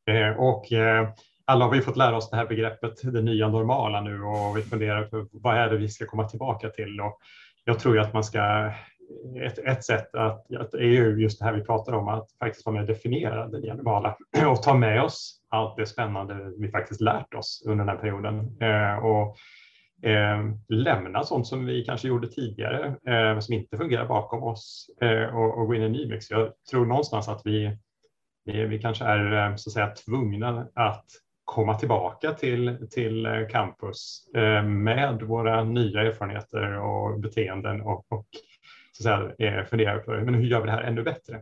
Eh, 0.07 0.29
och 0.37 0.71
eh, 0.71 1.09
alla 1.45 1.65
har 1.65 1.71
vi 1.71 1.81
fått 1.81 1.97
lära 1.97 2.17
oss 2.17 2.29
det 2.29 2.37
här 2.37 2.45
begreppet 2.45 3.13
det 3.13 3.21
nya 3.21 3.47
normala 3.47 4.01
nu 4.01 4.23
och 4.23 4.57
vi 4.57 4.61
funderar 4.61 5.03
på 5.03 5.27
vad 5.31 5.57
är 5.57 5.69
det 5.69 5.77
vi 5.77 5.89
ska 5.89 6.05
komma 6.05 6.29
tillbaka 6.29 6.69
till. 6.69 7.01
Och 7.01 7.19
jag 7.63 7.79
tror 7.79 7.95
ju 7.95 8.01
att 8.01 8.13
man 8.13 8.23
ska 8.23 8.71
ett, 9.41 9.57
ett 9.57 9.83
sätt 9.83 10.15
att, 10.15 10.55
att 10.55 10.73
är 10.73 10.79
ju 10.79 11.21
just 11.21 11.39
det 11.39 11.45
här 11.45 11.53
vi 11.53 11.63
pratar 11.63 11.93
om, 11.93 12.07
att 12.07 12.27
faktiskt 12.39 12.65
vara 12.65 12.73
med 12.73 12.81
och 12.81 12.87
definiera 12.87 13.47
det 13.47 13.61
globala 13.61 14.17
och 14.47 14.63
ta 14.63 14.73
med 14.73 15.03
oss 15.03 15.41
allt 15.49 15.77
det 15.77 15.85
spännande 15.85 16.53
vi 16.57 16.71
faktiskt 16.71 17.01
lärt 17.01 17.33
oss 17.33 17.63
under 17.65 17.85
den 17.85 17.95
här 17.95 18.01
perioden 18.01 18.57
eh, 18.61 19.05
och 19.05 19.37
eh, 20.09 20.45
lämna 20.69 21.23
sånt 21.23 21.47
som 21.47 21.65
vi 21.65 21.85
kanske 21.85 22.07
gjorde 22.07 22.27
tidigare 22.27 22.95
eh, 23.07 23.39
som 23.39 23.53
inte 23.53 23.77
fungerar 23.77 24.07
bakom 24.07 24.43
oss 24.43 24.89
eh, 25.01 25.35
och, 25.35 25.57
och, 25.57 25.67
gå 25.67 25.75
in 25.75 25.81
i 25.81 25.85
en 25.85 25.91
ny 25.91 26.09
mix. 26.09 26.31
Jag 26.31 26.51
tror 26.71 26.85
någonstans 26.85 27.27
att 27.29 27.41
vi, 27.45 27.77
vi, 28.45 28.65
vi 28.65 28.79
kanske 28.79 29.05
är 29.05 29.49
eh, 29.49 29.55
så 29.55 29.69
att 29.69 29.73
säga 29.73 29.87
tvungna 29.87 30.67
att 30.73 31.05
komma 31.45 31.75
tillbaka 31.79 32.31
till, 32.33 32.87
till 32.91 33.25
eh, 33.25 33.47
campus 33.51 34.27
eh, 34.35 34.63
med 34.63 35.21
våra 35.21 35.63
nya 35.63 36.01
erfarenheter 36.01 36.79
och 36.79 37.19
beteenden 37.19 37.81
och, 37.81 38.05
och 38.11 38.27
så 38.97 39.09
att 39.09 39.35
säga, 39.37 39.59
eh, 39.59 39.65
funderar 39.65 39.99
på 39.99 40.11
men 40.11 40.33
hur 40.33 40.45
gör 40.45 40.61
vi 40.61 40.65
det 40.65 40.71
här 40.71 40.83
ännu 40.83 41.03
bättre? 41.03 41.41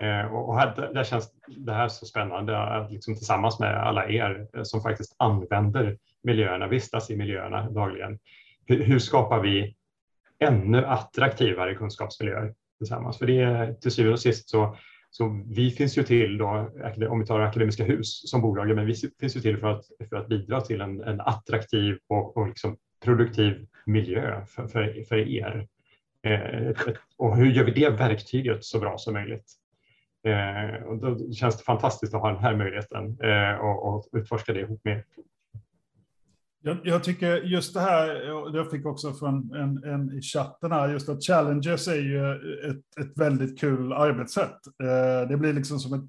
Eh, 0.00 0.34
och 0.34 0.58
här, 0.58 0.90
där 0.94 1.04
känns 1.04 1.32
det 1.46 1.72
här 1.72 1.88
så 1.88 2.06
spännande 2.06 2.58
att 2.58 2.92
liksom 2.92 3.16
tillsammans 3.16 3.60
med 3.60 3.76
alla 3.76 4.08
er 4.08 4.46
eh, 4.54 4.62
som 4.62 4.80
faktiskt 4.80 5.14
använder 5.18 5.98
miljöerna, 6.22 6.68
vistas 6.68 7.10
i 7.10 7.16
miljöerna 7.16 7.70
dagligen. 7.70 8.18
Hur, 8.66 8.84
hur 8.84 8.98
skapar 8.98 9.40
vi 9.40 9.76
ännu 10.38 10.84
attraktivare 10.84 11.74
kunskapsmiljöer 11.74 12.54
tillsammans? 12.78 13.18
För 13.18 13.26
det 13.26 13.40
är 13.40 13.74
till 13.74 13.90
syvende 13.90 14.12
och 14.12 14.20
sist 14.20 14.48
så, 14.48 14.76
så 15.10 15.44
vi 15.46 15.70
finns 15.70 15.98
ju 15.98 16.02
till 16.02 16.38
då, 16.38 16.70
om 17.08 17.20
vi 17.20 17.26
tar 17.26 17.40
Akademiska 17.40 17.84
Hus 17.84 18.30
som 18.30 18.42
bolag, 18.42 18.74
men 18.74 18.86
vi 18.86 18.94
finns 18.94 19.36
ju 19.36 19.40
till 19.40 19.58
för 19.58 19.66
att, 19.66 19.84
för 20.08 20.16
att 20.16 20.28
bidra 20.28 20.60
till 20.60 20.80
en, 20.80 21.00
en 21.00 21.20
attraktiv 21.20 21.98
och, 22.08 22.36
och 22.36 22.48
liksom 22.48 22.76
produktiv 23.04 23.66
miljö 23.86 24.46
för, 24.46 24.66
för, 24.66 25.04
för 25.08 25.16
er. 25.16 25.66
Eh, 26.22 26.74
och 27.16 27.36
hur 27.36 27.46
gör 27.46 27.64
vi 27.64 27.70
det 27.70 27.90
verktyget 27.90 28.64
så 28.64 28.78
bra 28.80 28.98
som 28.98 29.14
möjligt? 29.14 29.52
Eh, 30.24 30.82
och 30.84 30.96
då 30.96 31.32
känns 31.32 31.56
det 31.58 31.64
fantastiskt 31.64 32.14
att 32.14 32.20
ha 32.20 32.32
den 32.32 32.42
här 32.42 32.56
möjligheten 32.56 33.20
eh, 33.20 33.54
och, 33.54 33.88
och 33.88 34.08
utforska 34.12 34.52
det 34.52 34.60
ihop 34.60 34.80
med 34.84 35.02
jag, 36.62 36.78
jag, 36.84 37.04
tycker 37.04 37.36
just 37.36 37.74
det 37.74 37.80
här, 37.80 38.08
jag 38.56 38.70
fick 38.70 38.86
också 38.86 39.12
från 39.12 39.54
en, 39.54 39.84
en, 39.84 40.18
i 40.18 40.22
chatten 40.22 40.72
här, 40.72 40.88
just 40.88 41.08
att 41.08 41.24
challenges 41.24 41.88
är 41.88 42.00
ju 42.00 42.32
ett, 42.70 43.06
ett 43.06 43.18
väldigt 43.18 43.60
kul 43.60 43.92
arbetssätt. 43.92 44.66
Eh, 44.82 45.28
det 45.28 45.36
blir 45.36 45.52
liksom 45.52 45.78
som 45.78 45.94
ett 45.94 46.04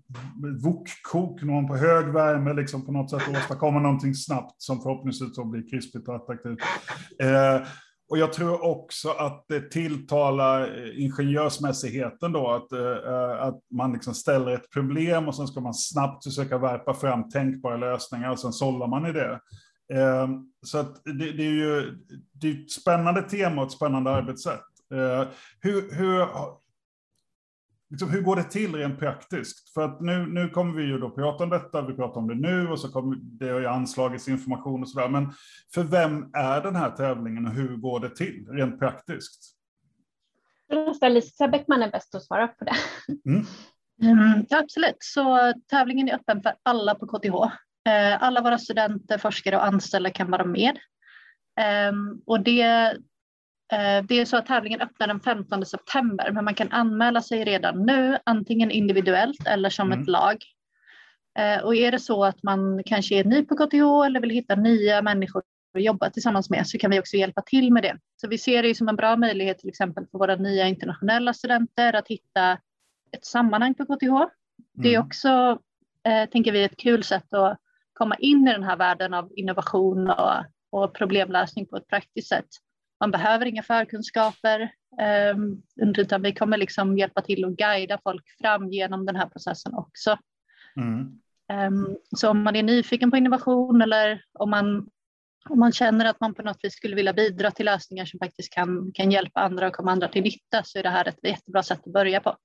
vokkok, 0.63 1.41
någon 1.41 1.67
på 1.67 1.75
hög 1.75 2.07
värme, 2.07 2.53
liksom 2.53 2.85
på 2.85 2.91
något 2.91 3.09
sätt 3.09 3.21
åstadkomma 3.29 3.79
någonting 3.79 4.13
snabbt 4.13 4.61
som 4.61 4.81
förhoppningsvis 4.81 5.37
blir 5.37 5.69
krispigt 5.69 6.07
och 6.07 6.15
attraktivt. 6.15 6.59
Eh, 7.19 7.67
och 8.11 8.17
jag 8.17 8.33
tror 8.33 8.65
också 8.65 9.09
att 9.09 9.45
det 9.47 9.71
tilltalar 9.71 10.61
eh, 10.61 11.03
ingenjörsmässigheten 11.03 12.31
då, 12.31 12.51
att, 12.51 12.71
eh, 12.71 13.13
eh, 13.13 13.41
att 13.41 13.59
man 13.71 13.93
liksom 13.93 14.13
ställer 14.13 14.51
ett 14.51 14.69
problem 14.69 15.27
och 15.27 15.35
sen 15.35 15.47
ska 15.47 15.61
man 15.61 15.73
snabbt 15.73 16.23
försöka 16.23 16.57
värpa 16.57 16.93
fram 16.93 17.29
tänkbara 17.29 17.77
lösningar 17.77 18.31
och 18.31 18.39
sen 18.39 18.53
sållar 18.53 18.87
man 18.87 19.05
i 19.05 19.11
det. 19.11 19.39
Så 20.65 20.77
att 20.77 21.03
det, 21.03 21.31
det, 21.31 21.43
är 21.43 21.51
ju 21.51 21.97
det 22.33 22.47
är 22.47 22.51
ett 22.51 22.71
spännande 22.71 23.21
tema 23.21 23.61
och 23.61 23.67
ett 23.67 23.73
spännande 23.73 24.11
arbetssätt. 24.11 24.65
Hur, 25.59 25.95
hur, 25.95 26.27
liksom, 27.91 28.09
hur 28.09 28.21
går 28.21 28.35
det 28.35 28.43
till 28.43 28.75
rent 28.75 28.99
praktiskt? 28.99 29.73
För 29.73 29.81
att 29.81 30.01
nu, 30.01 30.25
nu 30.25 30.49
kommer 30.49 30.73
vi 30.73 30.83
ju 30.83 30.97
då 30.97 31.09
prata 31.09 31.43
om 31.43 31.49
detta, 31.49 31.81
vi 31.81 31.93
pratar 31.93 32.21
om 32.21 32.27
det 32.27 32.35
nu 32.35 32.67
och 32.67 32.79
så 32.79 32.91
kommer 32.91 33.15
det 33.15 33.49
har 33.49 33.59
ju 33.59 33.67
anslagits 33.67 34.27
information 34.27 34.81
och 34.81 34.89
sådär. 34.89 35.09
Men 35.09 35.33
för 35.73 35.83
vem 35.83 36.29
är 36.33 36.61
den 36.61 36.75
här 36.75 36.89
tävlingen 36.89 37.47
och 37.47 37.53
hur 37.53 37.77
går 37.77 37.99
det 37.99 38.15
till 38.15 38.47
rent 38.49 38.79
praktiskt? 38.79 39.57
Lisa 41.01 41.47
Bäckman 41.47 41.83
är 41.83 41.91
bäst 41.91 42.15
att 42.15 42.23
svara 42.23 42.47
på 42.47 42.65
det. 42.65 42.75
Mm. 43.29 43.45
Mm, 44.01 44.45
absolut, 44.49 44.97
så 44.99 45.53
tävlingen 45.67 46.09
är 46.09 46.15
öppen 46.15 46.41
för 46.41 46.53
alla 46.63 46.95
på 46.95 47.07
KTH. 47.07 47.35
Eh, 47.89 48.23
alla 48.23 48.41
våra 48.41 48.57
studenter, 48.57 49.17
forskare 49.17 49.55
och 49.55 49.65
anställda 49.65 50.09
kan 50.09 50.31
vara 50.31 50.45
med. 50.45 50.77
Um, 51.89 52.21
och 52.25 52.43
det 52.43 52.97
det 54.07 54.19
är 54.19 54.25
så 54.25 54.37
att 54.37 54.45
tävlingen 54.45 54.81
öppnar 54.81 55.07
den 55.07 55.19
15 55.19 55.65
september, 55.65 56.31
men 56.31 56.45
man 56.45 56.55
kan 56.55 56.71
anmäla 56.71 57.21
sig 57.21 57.43
redan 57.43 57.85
nu, 57.85 58.17
antingen 58.23 58.71
individuellt 58.71 59.47
eller 59.47 59.69
som 59.69 59.91
mm. 59.91 60.01
ett 60.01 60.07
lag. 60.07 60.37
Eh, 61.39 61.63
och 61.63 61.75
är 61.75 61.91
det 61.91 61.99
så 61.99 62.23
att 62.23 62.43
man 62.43 62.83
kanske 62.85 63.15
är 63.15 63.23
ny 63.23 63.45
på 63.45 63.55
KTH 63.55 64.05
eller 64.05 64.19
vill 64.19 64.29
hitta 64.29 64.55
nya 64.55 65.01
människor 65.01 65.43
att 65.73 65.83
jobba 65.83 66.09
tillsammans 66.09 66.49
med 66.49 66.67
så 66.67 66.77
kan 66.77 66.91
vi 66.91 66.99
också 66.99 67.17
hjälpa 67.17 67.41
till 67.41 67.73
med 67.73 67.83
det. 67.83 67.97
Så 68.21 68.27
vi 68.27 68.37
ser 68.37 68.63
det 68.63 68.75
som 68.75 68.89
en 68.89 68.95
bra 68.95 69.15
möjlighet 69.15 69.59
till 69.59 69.69
exempel 69.69 70.05
för 70.11 70.17
våra 70.17 70.35
nya 70.35 70.67
internationella 70.67 71.33
studenter 71.33 71.93
att 71.93 72.07
hitta 72.07 72.57
ett 73.11 73.25
sammanhang 73.25 73.73
på 73.73 73.85
KTH. 73.85 74.33
Det 74.73 74.87
är 74.87 74.95
mm. 74.95 75.05
också, 75.05 75.59
eh, 76.03 76.29
tänker 76.29 76.51
vi, 76.51 76.63
ett 76.63 76.77
kul 76.77 77.03
sätt 77.03 77.33
att 77.33 77.57
komma 77.93 78.15
in 78.15 78.47
i 78.47 78.51
den 78.51 78.63
här 78.63 78.77
världen 78.77 79.13
av 79.13 79.29
innovation 79.35 80.09
och, 80.09 80.43
och 80.71 80.93
problemlösning 80.93 81.65
på 81.65 81.77
ett 81.77 81.87
praktiskt 81.87 82.27
sätt 82.27 82.47
Man 83.01 83.11
behöver 83.11 83.45
inga 83.45 83.63
förkunskaper, 83.63 84.71
ehm, 85.01 85.61
utan 85.97 86.21
vi 86.21 86.33
kommer 86.33 86.57
liksom 86.57 86.97
hjälpa 86.97 87.21
till 87.21 87.45
och 87.45 87.55
guida 87.57 87.99
folk 88.03 88.23
fram 88.41 88.69
genom 88.69 89.05
den 89.05 89.15
här 89.15 89.29
processen 89.29 89.73
också. 89.73 90.17
Mm. 90.75 91.19
Ehm, 91.51 91.97
så 92.15 92.29
om 92.29 92.43
man 92.43 92.55
är 92.55 92.63
nyfiken 92.63 93.11
på 93.11 93.17
innovation 93.17 93.81
eller 93.81 94.23
om 94.33 94.49
man, 94.49 94.89
om 95.49 95.59
man 95.59 95.71
känner 95.71 96.05
att 96.05 96.19
man 96.19 96.33
på 96.33 96.41
något 96.41 96.59
vis 96.63 96.73
skulle 96.73 96.95
vilja 96.95 97.13
bidra 97.13 97.51
till 97.51 97.65
lösningar 97.65 98.05
som 98.05 98.19
faktiskt 98.19 98.53
kan, 98.53 98.91
kan 98.93 99.11
hjälpa 99.11 99.39
andra 99.39 99.67
och 99.67 99.73
komma 99.73 99.91
andra 99.91 100.07
till 100.07 100.23
nytta 100.23 100.63
så 100.63 100.79
är 100.79 100.83
det 100.83 100.89
här 100.89 101.07
ett 101.07 101.23
jättebra 101.23 101.63
sätt 101.63 101.81
att 101.85 101.93
börja 101.93 102.19
på. 102.19 102.37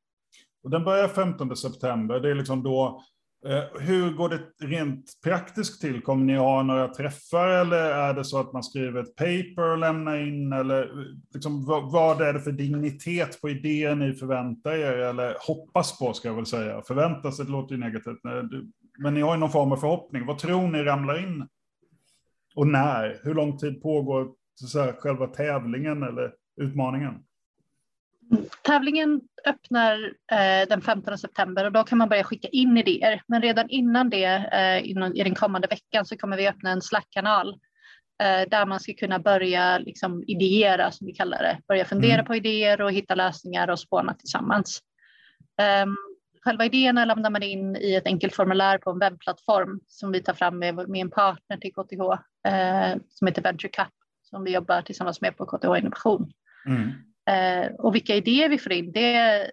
Och 0.62 0.70
den 0.70 0.84
börjar 0.84 1.08
15 1.08 1.56
september. 1.56 2.20
Det 2.20 2.30
är 2.30 2.34
liksom 2.34 2.62
då 2.62 3.02
Eh, 3.48 3.80
hur 3.80 4.12
går 4.12 4.28
det 4.28 4.66
rent 4.66 5.04
praktiskt 5.24 5.80
till? 5.80 6.02
Kommer 6.02 6.24
ni 6.24 6.36
ha 6.36 6.62
några 6.62 6.88
träffar 6.88 7.48
eller 7.48 7.76
är 7.76 8.14
det 8.14 8.24
så 8.24 8.40
att 8.40 8.52
man 8.52 8.62
skriver 8.62 9.02
ett 9.02 9.16
paper 9.16 9.70
och 9.70 9.78
lämnar 9.78 10.16
in? 10.16 10.52
Eller 10.52 10.82
eh, 10.82 11.04
liksom, 11.34 11.64
vad 11.92 12.20
är 12.20 12.32
det 12.32 12.40
för 12.40 12.52
dignitet 12.52 13.40
på 13.40 13.48
idén 13.48 13.98
ni 13.98 14.14
förväntar 14.14 14.72
er 14.72 14.98
eller 14.98 15.36
hoppas 15.40 15.98
på 15.98 16.12
ska 16.12 16.28
jag 16.28 16.34
väl 16.34 16.46
säga. 16.46 16.82
Förvänta 16.86 17.32
sig, 17.32 17.44
det 17.44 17.52
låter 17.52 17.74
ju 17.74 17.80
negativt. 17.80 18.24
Eh, 18.24 18.60
men 18.98 19.14
ni 19.14 19.20
har 19.20 19.34
ju 19.34 19.40
någon 19.40 19.50
form 19.50 19.72
av 19.72 19.76
förhoppning. 19.76 20.26
Vad 20.26 20.38
tror 20.38 20.68
ni 20.68 20.82
ramlar 20.82 21.18
in? 21.18 21.48
Och 22.54 22.66
när? 22.66 23.20
Hur 23.22 23.34
lång 23.34 23.58
tid 23.58 23.82
pågår 23.82 24.28
så 24.54 24.66
säga, 24.66 24.92
själva 24.98 25.26
tävlingen 25.26 26.02
eller 26.02 26.32
utmaningen? 26.60 27.14
Tävlingen 28.62 29.20
öppnar 29.46 30.12
eh, 30.32 30.68
den 30.68 30.80
15 30.80 31.18
september 31.18 31.64
och 31.64 31.72
då 31.72 31.84
kan 31.84 31.98
man 31.98 32.08
börja 32.08 32.24
skicka 32.24 32.48
in 32.48 32.78
idéer. 32.78 33.22
Men 33.26 33.42
redan 33.42 33.70
innan 33.70 34.10
det, 34.10 34.24
eh, 34.52 34.90
inom, 34.90 35.14
i 35.14 35.24
den 35.24 35.34
kommande 35.34 35.68
veckan, 35.68 36.06
så 36.06 36.16
kommer 36.16 36.36
vi 36.36 36.48
öppna 36.48 36.70
en 36.70 36.82
Slack-kanal 36.82 37.48
eh, 38.22 38.48
där 38.50 38.66
man 38.66 38.80
ska 38.80 38.92
kunna 38.94 39.18
börja 39.18 39.78
liksom, 39.78 40.24
ideera, 40.26 40.90
som 40.90 41.06
vi 41.06 41.12
kallar 41.12 41.42
det. 41.42 41.58
Börja 41.68 41.84
fundera 41.84 42.14
mm. 42.14 42.26
på 42.26 42.34
idéer 42.34 42.80
och 42.80 42.92
hitta 42.92 43.14
lösningar 43.14 43.68
och 43.68 43.80
spåna 43.80 44.14
tillsammans. 44.14 44.80
Um, 45.84 45.96
själva 46.44 46.64
idéerna 46.64 47.04
lämnar 47.04 47.30
man 47.30 47.42
in 47.42 47.76
i 47.76 47.94
ett 47.94 48.06
enkelt 48.06 48.34
formulär 48.34 48.78
på 48.78 48.90
en 48.90 48.98
webbplattform 48.98 49.80
som 49.88 50.12
vi 50.12 50.22
tar 50.22 50.34
fram 50.34 50.58
med, 50.58 50.88
med 50.88 51.00
en 51.00 51.10
partner 51.10 51.56
till 51.56 51.72
KTH 51.72 52.00
eh, 52.48 52.96
som 53.08 53.26
heter 53.26 53.42
Venture 53.42 53.68
Cup 53.68 53.92
som 54.30 54.44
vi 54.44 54.54
jobbar 54.54 54.82
tillsammans 54.82 55.20
med 55.20 55.36
på 55.36 55.46
KTH 55.46 55.78
Innovation. 55.78 56.32
Mm. 56.66 56.92
Eh, 57.30 57.74
och 57.78 57.94
vilka 57.94 58.16
idéer 58.16 58.48
vi 58.48 58.58
får 58.58 58.72
in, 58.72 58.92
det, 58.92 59.50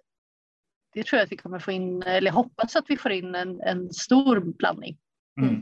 det 0.94 1.02
tror 1.02 1.18
jag 1.18 1.24
att 1.24 1.32
vi 1.32 1.36
kommer 1.36 1.58
få 1.58 1.72
in, 1.72 2.02
eller 2.02 2.30
hoppas 2.30 2.76
att 2.76 2.84
vi 2.88 2.96
får 2.96 3.12
in 3.12 3.34
en, 3.34 3.60
en 3.60 3.92
stor 3.92 4.40
blandning. 4.40 4.96
Mm. 5.40 5.54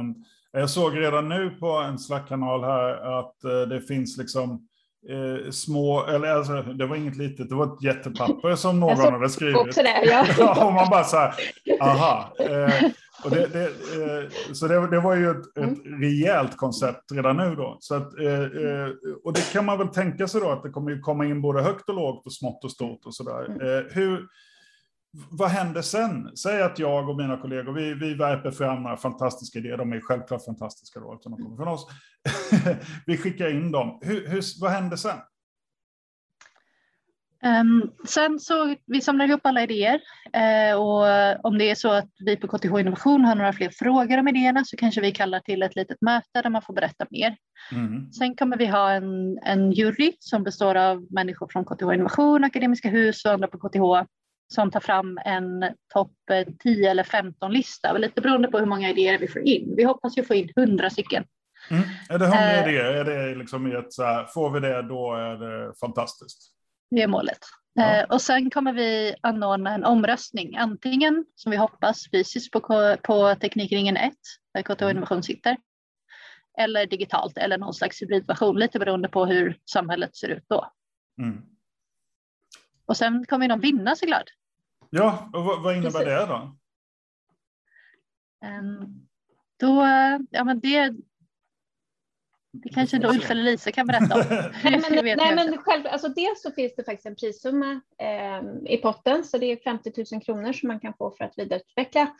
Um, 0.00 0.24
jag 0.52 0.70
såg 0.70 0.98
redan 0.98 1.28
nu 1.28 1.50
på 1.50 1.66
en 1.66 1.98
Slack-kanal 1.98 2.64
här 2.64 3.18
att 3.18 3.36
uh, 3.44 3.68
det 3.68 3.80
finns 3.80 4.18
liksom 4.18 4.68
uh, 5.10 5.50
små, 5.50 6.06
eller 6.06 6.28
alltså, 6.28 6.62
det 6.62 6.86
var 6.86 6.96
inget 6.96 7.16
litet, 7.16 7.48
det 7.48 7.54
var 7.54 7.74
ett 7.74 7.82
jättepapper 7.82 8.54
som 8.54 8.80
någon 8.80 8.98
hade 8.98 9.28
skrivit. 9.28 9.74
Det, 9.74 10.04
ja. 10.38 10.66
och 10.66 10.72
man 10.72 10.90
bara 10.90 11.04
så 11.04 11.16
här, 11.16 11.34
aha. 11.80 12.32
Uh, 12.50 12.90
och 13.24 13.30
det, 13.30 13.46
det, 13.46 13.64
eh, 13.64 14.52
så 14.52 14.68
det, 14.68 14.90
det, 14.90 15.00
var 15.00 15.16
ju 15.16 15.30
ett, 15.30 15.56
ett 15.56 15.86
mm. 15.86 16.00
rejält 16.00 16.56
koncept 16.56 17.12
redan 17.12 17.36
nu 17.36 17.54
då. 17.54 17.76
Så 17.80 17.94
att, 17.94 18.18
eh, 18.18 18.42
eh, 18.42 18.88
och 19.24 19.32
det 19.32 19.52
kan 19.52 19.64
man 19.64 19.78
väl 19.78 19.88
tänka 19.88 20.28
sig 20.28 20.40
då 20.40 20.50
att 20.50 20.62
det 20.62 20.70
kommer 20.70 21.00
komma 21.00 21.24
in 21.24 21.42
både 21.42 21.62
högt 21.62 21.88
och 21.88 21.94
lågt 21.94 22.26
och 22.26 22.32
smått 22.32 22.64
och 22.64 22.70
stort 22.70 23.06
och 23.06 23.14
sådär. 23.14 23.44
Mm. 23.44 23.84
hur, 23.90 24.26
vad 25.12 25.48
händer 25.48 25.82
sen? 25.82 26.36
Säg 26.36 26.62
att 26.62 26.78
jag 26.78 27.08
och 27.08 27.16
mina 27.16 27.36
kollegor, 27.36 27.72
vi, 27.72 27.94
vi 27.94 28.14
värper 28.14 28.50
fram 28.50 28.82
några 28.82 28.96
fantastiska 28.96 29.58
idéer. 29.58 29.76
De 29.76 29.92
är 29.92 30.00
självklart 30.00 30.44
fantastiska 30.44 31.00
då, 31.00 31.12
eftersom 31.12 31.32
de 31.32 31.42
kommer 31.42 31.56
från 31.56 31.68
oss. 31.68 31.86
vi 33.06 33.16
skickar 33.16 33.50
in 33.50 33.72
dem. 33.72 33.98
Hur, 34.02 34.28
hur, 34.28 34.42
vad 34.60 34.70
händer 34.70 34.96
sen? 34.96 35.18
Um, 37.44 37.90
sen 38.06 38.40
så 38.40 38.76
vi 38.86 39.00
samlar 39.00 39.28
ihop 39.28 39.46
alla 39.46 39.62
idéer 39.62 40.00
uh, 40.36 40.80
och 40.80 41.46
om 41.46 41.58
det 41.58 41.70
är 41.70 41.74
så 41.74 41.92
att 41.92 42.10
vi 42.18 42.36
på 42.36 42.48
KTH 42.48 42.80
Innovation 42.80 43.24
har 43.24 43.34
några 43.34 43.52
fler 43.52 43.70
frågor 43.70 44.18
om 44.18 44.28
idéerna 44.28 44.64
så 44.64 44.76
kanske 44.76 45.00
vi 45.00 45.12
kallar 45.12 45.40
till 45.40 45.62
ett 45.62 45.76
litet 45.76 46.00
möte 46.00 46.42
där 46.42 46.50
man 46.50 46.62
får 46.62 46.74
berätta 46.74 47.06
mer. 47.10 47.36
Mm. 47.72 48.12
Sen 48.12 48.36
kommer 48.36 48.56
vi 48.56 48.66
ha 48.66 48.92
en, 48.92 49.38
en 49.38 49.72
jury 49.72 50.12
som 50.18 50.44
består 50.44 50.74
av 50.74 51.06
människor 51.10 51.48
från 51.52 51.64
KTH 51.64 51.94
Innovation, 51.94 52.44
Akademiska 52.44 52.88
Hus 52.88 53.24
och 53.24 53.32
andra 53.32 53.48
på 53.48 53.58
KTH 53.58 54.10
som 54.54 54.70
tar 54.70 54.80
fram 54.80 55.18
en 55.24 55.64
topp 55.92 56.12
10 56.62 56.90
eller 56.90 57.04
15 57.04 57.52
lista, 57.52 57.92
lite 57.92 58.20
beroende 58.20 58.48
på 58.48 58.58
hur 58.58 58.66
många 58.66 58.90
idéer 58.90 59.18
vi 59.18 59.28
får 59.28 59.42
in. 59.42 59.74
Vi 59.76 59.84
hoppas 59.84 60.18
ju 60.18 60.24
få 60.24 60.34
in 60.34 60.52
100 60.56 60.90
stycken. 60.90 61.24
Mm. 61.70 61.82
Är 62.08 62.18
det 62.18 62.24
100 62.24 62.38
uh, 62.38 62.68
idéer? 62.68 62.84
Är 62.84 63.04
det 63.04 63.34
liksom 63.34 63.76
ett, 63.76 63.92
så 63.92 64.02
här, 64.02 64.24
får 64.24 64.50
vi 64.50 64.60
det 64.60 64.82
då 64.82 65.14
är 65.14 65.36
det 65.36 65.74
fantastiskt? 65.80 66.52
Det 66.90 67.02
är 67.02 67.08
målet. 67.08 67.38
Ja. 67.74 67.96
Eh, 67.96 68.04
och 68.04 68.22
sen 68.22 68.50
kommer 68.50 68.72
vi 68.72 69.14
anordna 69.20 69.74
en 69.74 69.84
omröstning, 69.84 70.56
antingen 70.56 71.24
som 71.34 71.50
vi 71.50 71.56
hoppas 71.56 72.10
fysiskt 72.10 72.50
på, 72.52 72.96
på 73.02 73.34
Teknikringen 73.34 73.96
1, 73.96 74.12
där 74.54 74.62
KTH 74.62 74.82
mm. 74.82 74.90
Innovation 74.90 75.22
sitter, 75.22 75.56
eller 76.58 76.86
digitalt 76.86 77.38
eller 77.38 77.58
någon 77.58 77.74
slags 77.74 78.02
hybridversion, 78.02 78.58
lite 78.58 78.78
beroende 78.78 79.08
på 79.08 79.26
hur 79.26 79.58
samhället 79.70 80.16
ser 80.16 80.28
ut 80.28 80.44
då. 80.48 80.72
Mm. 81.22 81.42
Och 82.86 82.96
sen 82.96 83.26
kommer 83.26 83.48
någon 83.48 83.60
vinna 83.60 83.96
såklart. 83.96 84.30
Ja, 84.90 85.30
och 85.32 85.44
vad, 85.44 85.62
vad 85.62 85.76
innebär 85.76 85.90
Precis. 85.90 86.06
det 86.06 86.26
då? 86.26 86.56
Um, 88.46 89.08
då, 89.56 89.86
ja 90.30 90.44
men 90.44 90.60
det, 90.60 90.94
det 92.52 92.68
kanske 92.68 92.98
då 92.98 93.08
Ulf 93.08 93.30
eller 93.30 93.42
Lisa 93.42 93.72
kan 93.72 93.86
berätta 93.86 94.14
om. 94.14 94.24
nej, 94.64 94.82
men, 94.90 95.16
nej, 95.16 95.34
men 95.34 95.58
själv, 95.58 95.86
alltså 95.86 96.08
dels 96.08 96.42
så 96.42 96.50
finns 96.50 96.74
det 96.76 96.84
faktiskt 96.84 97.06
en 97.06 97.16
prissumma 97.16 97.80
eh, 97.98 98.72
i 98.72 98.76
potten, 98.76 99.24
så 99.24 99.38
det 99.38 99.46
är 99.46 99.56
50 99.56 99.92
000 100.12 100.22
kronor 100.22 100.52
som 100.52 100.66
man 100.66 100.80
kan 100.80 100.94
få 100.94 101.10
för 101.10 101.24
att 101.24 101.38
vidareutveckla 101.38 102.14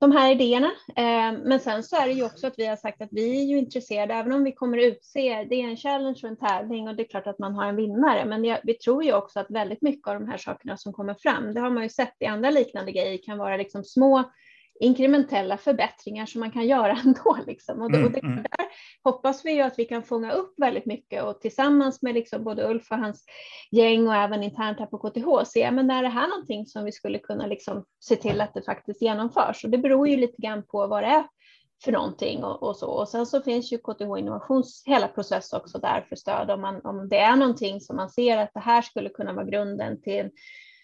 de 0.00 0.12
här 0.12 0.32
idéerna. 0.32 0.70
Eh, 0.96 1.38
men 1.44 1.60
sen 1.60 1.82
så 1.82 1.96
är 1.96 2.06
det 2.06 2.12
ju 2.12 2.24
också 2.24 2.46
att 2.46 2.58
vi 2.58 2.66
har 2.66 2.76
sagt 2.76 3.02
att 3.02 3.08
vi 3.12 3.40
är 3.40 3.44
ju 3.44 3.58
intresserade, 3.58 4.14
även 4.14 4.32
om 4.32 4.44
vi 4.44 4.52
kommer 4.52 4.78
utse, 4.78 5.46
det 5.50 5.62
är 5.62 5.68
en 5.68 5.76
challenge 5.76 6.20
och 6.22 6.28
en 6.28 6.36
tävling 6.36 6.88
och 6.88 6.94
det 6.94 7.02
är 7.02 7.08
klart 7.08 7.26
att 7.26 7.38
man 7.38 7.54
har 7.54 7.66
en 7.66 7.76
vinnare, 7.76 8.24
men 8.24 8.58
vi 8.64 8.74
tror 8.74 9.04
ju 9.04 9.12
också 9.12 9.40
att 9.40 9.50
väldigt 9.50 9.82
mycket 9.82 10.08
av 10.08 10.14
de 10.14 10.28
här 10.28 10.38
sakerna 10.38 10.76
som 10.76 10.92
kommer 10.92 11.14
fram, 11.14 11.54
det 11.54 11.60
har 11.60 11.70
man 11.70 11.82
ju 11.82 11.88
sett 11.88 12.14
i 12.20 12.26
andra 12.26 12.50
liknande 12.50 12.92
grejer, 12.92 13.18
kan 13.24 13.38
vara 13.38 13.56
liksom 13.56 13.84
små 13.84 14.24
inkrementella 14.80 15.56
förbättringar 15.56 16.26
som 16.26 16.40
man 16.40 16.50
kan 16.50 16.66
göra 16.66 16.98
ändå. 17.04 17.38
Liksom. 17.46 17.78
Och, 17.78 17.84
och 17.84 17.90
det, 17.90 18.18
mm, 18.18 18.32
mm. 18.32 18.42
där 18.42 18.66
hoppas 19.04 19.44
vi 19.44 19.52
ju 19.52 19.60
att 19.60 19.78
vi 19.78 19.84
kan 19.84 20.02
fånga 20.02 20.32
upp 20.32 20.54
väldigt 20.56 20.86
mycket 20.86 21.22
och 21.22 21.40
tillsammans 21.40 22.02
med 22.02 22.14
liksom 22.14 22.44
både 22.44 22.70
Ulf 22.70 22.90
och 22.90 22.98
hans 22.98 23.24
gäng 23.70 24.06
och 24.06 24.14
även 24.14 24.42
internt 24.42 24.78
här 24.78 24.86
på 24.86 24.98
KTH 24.98 25.50
se, 25.50 25.70
men 25.70 25.90
är 25.90 26.02
det 26.02 26.08
här 26.08 26.28
någonting 26.28 26.66
som 26.66 26.84
vi 26.84 26.92
skulle 26.92 27.18
kunna 27.18 27.46
liksom 27.46 27.84
se 28.00 28.16
till 28.16 28.40
att 28.40 28.54
det 28.54 28.62
faktiskt 28.62 29.02
genomförs? 29.02 29.64
Och 29.64 29.70
det 29.70 29.78
beror 29.78 30.08
ju 30.08 30.16
lite 30.16 30.42
grann 30.42 30.62
på 30.62 30.86
vad 30.86 31.02
det 31.02 31.06
är 31.06 31.24
för 31.84 31.92
någonting 31.92 32.44
och, 32.44 32.62
och, 32.62 32.76
så. 32.76 32.90
Och 32.90 33.08
sen 33.08 33.26
så 33.26 33.42
finns 33.42 33.72
ju 33.72 33.78
KTH 33.78 34.18
Innovations 34.18 34.82
hela 34.86 35.08
process 35.08 35.52
också 35.52 35.78
där 35.78 36.06
för 36.08 36.16
stöd 36.16 36.50
om, 36.50 36.60
man, 36.60 36.80
om 36.84 37.08
det 37.08 37.18
är 37.18 37.36
någonting 37.36 37.80
som 37.80 37.96
man 37.96 38.10
ser 38.10 38.36
att 38.36 38.54
det 38.54 38.60
här 38.60 38.82
skulle 38.82 39.08
kunna 39.08 39.32
vara 39.32 39.44
grunden 39.44 40.00
till 40.02 40.30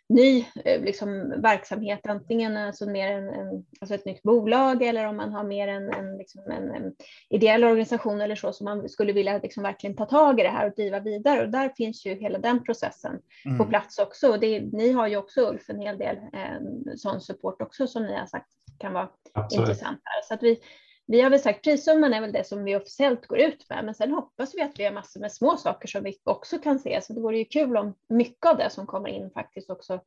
ny 0.09 0.47
eh, 0.65 0.81
liksom, 0.81 1.35
verksamhet, 1.37 2.07
antingen 2.07 2.57
alltså 2.57 2.87
mer 2.87 3.09
en, 3.09 3.29
en, 3.29 3.65
alltså 3.81 3.95
ett 3.95 4.05
nytt 4.05 4.23
bolag 4.23 4.83
eller 4.83 5.07
om 5.07 5.17
man 5.17 5.33
har 5.33 5.45
mer 5.45 5.69
en, 5.69 5.95
en, 5.95 6.19
liksom 6.19 6.51
en, 6.51 6.71
en 6.71 6.95
ideell 7.31 7.65
organisation 7.65 8.21
eller 8.21 8.37
så 8.37 8.53
som 8.53 8.65
man 8.65 8.89
skulle 8.89 9.13
vilja 9.13 9.39
liksom 9.39 9.63
verkligen 9.63 9.97
ta 9.97 10.07
tag 10.07 10.41
i 10.41 10.43
det 10.43 10.49
här 10.49 10.67
och 10.67 10.75
driva 10.75 11.01
vidare. 11.01 11.43
Och 11.43 11.49
där 11.49 11.69
finns 11.69 12.07
ju 12.07 12.15
hela 12.15 12.39
den 12.39 12.65
processen 12.65 13.21
mm. 13.45 13.59
på 13.59 13.65
plats 13.65 13.99
också. 13.99 14.29
Och 14.29 14.41
det, 14.41 14.61
ni 14.61 14.93
har 14.93 15.09
ju 15.09 15.17
också 15.17 15.41
Ulf 15.41 15.71
en 15.71 15.81
hel 15.81 15.99
del 15.99 16.17
eh, 16.17 16.95
sån 16.97 17.21
support 17.21 17.63
också 17.63 17.87
som 17.87 18.03
ni 18.03 18.15
har 18.15 18.27
sagt 18.27 18.49
kan 18.79 18.93
vara 18.93 19.09
Absolut. 19.33 19.69
intressant 19.69 20.01
här. 20.05 20.23
Så 20.23 20.35
att 20.35 20.43
vi, 20.43 20.61
vi 21.07 21.21
har 21.21 21.31
väl 21.31 21.41
sagt 21.41 21.65
prissumman 21.65 22.15
är 22.15 22.21
väl 22.21 22.33
det 22.33 22.45
som 22.45 22.65
vi 22.65 22.77
officiellt 22.77 23.27
går 23.27 23.39
ut 23.39 23.69
med, 23.69 23.85
men 23.85 23.95
sen 23.95 24.13
hoppas 24.13 24.55
vi 24.55 24.63
att 24.63 24.79
vi 24.79 24.85
har 24.85 24.93
massor 24.93 25.21
med 25.21 25.33
små 25.33 25.57
saker 25.57 25.89
som 25.89 26.05
vi 26.05 26.17
också 26.25 26.59
kan 26.59 26.79
se. 26.79 27.01
Så 27.03 27.13
det 27.13 27.21
vore 27.21 27.39
ju 27.39 27.45
kul 27.45 27.77
om 27.77 27.95
mycket 28.09 28.47
av 28.47 28.57
det 28.57 28.71
som 28.71 28.87
kommer 28.87 29.09
in 29.09 29.31
faktiskt 29.31 29.71
också 29.71 30.01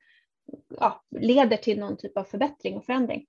ja, 0.80 1.04
leder 1.10 1.58
till 1.58 1.80
någon 1.80 1.98
typ 1.98 2.18
av 2.18 2.24
förbättring 2.24 2.78
och 2.78 2.86
förändring. 2.86 3.26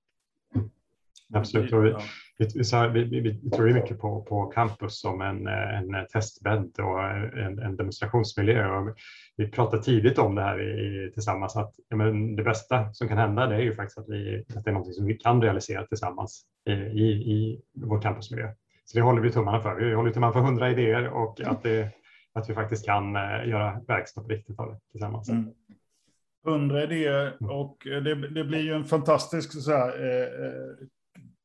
Absolut. 1.35 1.73
Vi, 1.73 2.47
vi, 2.93 3.05
vi, 3.05 3.21
vi, 3.21 3.51
tror 3.51 3.73
mycket 3.73 3.99
på, 3.99 4.23
på 4.23 4.47
campus 4.47 5.01
som 5.01 5.21
en, 5.21 5.47
en 5.47 6.07
testbädd 6.13 6.73
och 6.79 7.03
en, 7.39 7.59
en 7.59 7.77
demonstrationsmiljö. 7.77 8.69
Och 8.69 8.97
vi 9.37 9.49
pratade 9.49 9.83
tidigt 9.83 10.19
om 10.19 10.35
det 10.35 10.43
här 10.43 10.61
i, 10.61 11.11
tillsammans 11.13 11.57
att 11.57 11.75
ja, 11.89 11.97
men 11.97 12.37
det 12.37 12.43
bästa 12.43 12.93
som 12.93 13.09
kan 13.09 13.19
hända 13.19 13.47
det 13.47 13.55
är 13.55 13.61
ju 13.61 13.75
faktiskt 13.75 13.99
att, 13.99 14.09
vi, 14.09 14.45
att 14.57 14.65
det 14.65 14.71
är 14.71 14.75
något 14.75 14.95
som 14.95 15.07
vi 15.07 15.15
kan 15.15 15.43
realisera 15.43 15.87
tillsammans 15.87 16.43
i, 16.69 16.73
i, 16.73 17.07
i 17.07 17.61
vår 17.75 18.01
campusmiljö. 18.01 18.53
Så 18.85 18.99
det 18.99 19.05
håller 19.05 19.23
vi 19.23 19.33
tummarna 19.33 19.61
för. 19.61 19.75
Vi 19.75 19.95
håller 19.95 20.13
tummarna 20.13 20.33
för 20.33 20.41
hundra 20.41 20.71
idéer 20.71 21.09
och 21.09 21.41
att, 21.41 21.63
det, 21.63 21.91
att 22.33 22.51
vi 22.51 22.55
faktiskt 22.55 22.87
kan 22.87 23.17
uh, 23.17 23.49
göra 23.49 23.81
verkstad 23.89 24.23
på 24.23 24.29
riktigt 24.29 24.59
av 24.59 24.69
det 24.69 24.79
tillsammans. 24.91 25.29
Mm. 25.29 25.53
100 26.47 26.83
idéer 26.83 27.37
och 27.41 27.77
det, 27.85 28.15
det, 28.15 28.45
blir 28.45 28.61
ju 28.61 28.73
en 28.73 28.85
fantastisk 28.85 29.63
så 29.63 29.73
här, 29.73 29.89
eh, 29.89 30.87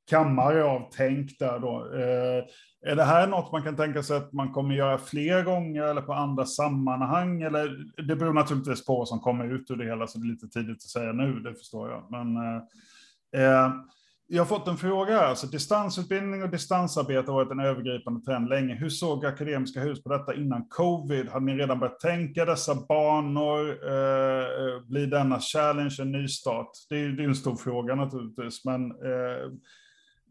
kammare 0.10 0.64
av 0.64 0.90
tänk 0.92 1.40
där 1.40 1.60
då. 1.60 1.90
Eh, 1.94 2.44
är 2.92 2.96
det 2.96 3.04
här 3.04 3.28
något 3.28 3.52
man 3.52 3.64
kan 3.64 3.76
tänka 3.76 4.04
sig 4.04 4.18
att 4.18 4.34
man 4.34 4.52
kommer 4.52 4.76
göra 4.76 4.98
fler 4.98 5.44
gånger 5.44 5.84
eller 5.84 6.02
på 6.02 6.14
andra 6.14 6.46
sammanhang? 6.46 7.42
Eller, 7.42 7.86
det 8.08 8.16
beror 8.16 8.34
naturligtvis 8.34 8.86
på 8.86 8.98
vad 8.98 9.08
som 9.08 9.20
kommer 9.20 9.54
ut 9.54 9.72
ur 9.72 9.76
det 9.76 9.86
hela, 9.86 10.08
så 10.08 10.18
det 10.20 10.28
är 10.28 10.32
lite 10.32 10.48
tidigt 10.48 10.78
att 10.78 10.82
säga 10.82 11.12
nu, 11.12 11.40
det 11.40 11.56
förstår 11.56 11.90
jag. 11.90 12.12
Men 12.12 12.38
eh, 12.38 12.62
eh 13.42 13.72
jag 14.28 14.42
har 14.42 14.46
fått 14.46 14.68
en 14.68 14.78
fråga. 14.78 15.18
här, 15.18 15.28
Alltså, 15.28 15.48
distansutbildning 15.48 16.44
och 16.44 16.50
distansarbete 16.50 17.32
har 17.32 17.34
varit 17.34 17.52
en 17.52 17.60
övergripande 17.60 18.22
trend 18.22 18.50
länge. 18.50 18.76
Hur 18.76 18.90
såg 18.90 19.26
Akademiska 19.26 19.80
Hus 19.80 20.04
på 20.04 20.10
detta 20.10 20.34
innan 20.34 20.66
covid? 20.70 21.30
Hade 21.30 21.46
ni 21.46 21.54
redan 21.54 21.80
börjat 21.80 22.00
tänka 22.00 22.46
dessa 22.46 22.76
banor? 22.76 23.70
Eh, 23.88 24.44
eh, 24.44 24.82
blir 24.88 25.08
denna 25.08 25.40
challenge 25.40 25.96
en 26.00 26.12
nystart? 26.12 26.72
Det 26.90 26.96
är, 26.96 27.08
det 27.08 27.24
är 27.24 27.28
en 27.28 27.36
stor 27.36 27.56
fråga 27.56 27.96
naturligtvis, 27.96 28.66
men 28.66 28.92
eh 28.92 29.52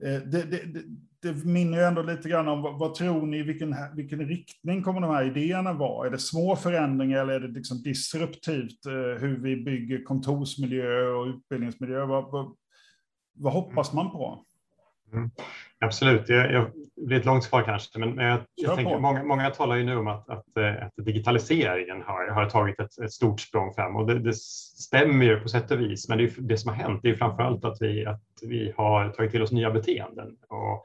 det, 0.01 0.43
det, 0.43 0.83
det 1.23 1.45
minner 1.45 1.79
ju 1.79 1.85
ändå 1.85 2.03
lite 2.03 2.29
grann 2.29 2.49
om 2.49 2.63
vad, 2.63 2.79
vad 2.79 2.95
tror 2.95 3.27
ni, 3.27 3.43
vilken, 3.43 3.77
vilken 3.95 4.29
riktning 4.29 4.83
kommer 4.83 5.01
de 5.01 5.11
här 5.11 5.25
idéerna 5.25 5.73
vara? 5.73 6.07
Är 6.07 6.11
det 6.11 6.19
små 6.19 6.57
förändringar 6.57 7.21
eller 7.21 7.33
är 7.33 7.41
det 7.41 7.49
liksom 7.49 7.83
disruptivt 7.83 8.87
eh, 8.87 8.93
hur 8.93 9.39
vi 9.43 9.57
bygger 9.57 10.05
kontorsmiljö 10.05 11.09
och 11.09 11.27
utbildningsmiljö? 11.27 12.05
Vad, 12.05 12.31
vad, 12.31 12.57
vad 13.35 13.53
hoppas 13.53 13.93
man 13.93 14.11
på? 14.11 14.45
Mm. 15.13 15.31
Absolut, 15.79 16.29
jag, 16.29 16.53
jag, 16.53 16.71
blir 16.97 17.19
ett 17.19 17.25
långt 17.25 17.45
svar 17.45 17.63
kanske, 17.63 17.99
men, 17.99 18.15
men 18.15 18.27
jag, 18.27 18.41
jag 18.55 18.77
tänker, 18.77 18.99
många, 18.99 19.25
många 19.25 19.51
talar 19.51 19.77
ju 19.77 19.85
nu 19.85 19.97
om 19.97 20.07
att, 20.07 20.31
att, 20.31 20.57
eh, 20.57 20.87
att 20.87 21.05
digitaliseringen 21.05 22.03
har, 22.03 22.31
har 22.31 22.51
tagit 22.51 22.81
ett, 22.81 22.99
ett, 22.99 23.13
stort 23.13 23.41
språng 23.41 23.75
fram 23.75 23.97
och 23.97 24.07
det, 24.07 24.19
det, 24.19 24.35
stämmer 24.35 25.25
ju 25.25 25.41
på 25.41 25.49
sätt 25.49 25.71
och 25.71 25.81
vis, 25.81 26.09
men 26.09 26.19
det, 26.19 26.33
det 26.39 26.57
som 26.57 26.69
har 26.69 26.77
hänt 26.77 27.05
är 27.05 27.15
framför 27.15 27.43
allt 27.43 27.65
att 27.65 27.77
vi, 27.81 28.07
att 28.07 28.23
vi 28.43 28.73
har 28.77 29.09
tagit 29.09 29.31
till 29.31 29.43
oss 29.43 29.53
nya 29.53 29.71
beteenden. 29.71 30.37
Och 30.49 30.85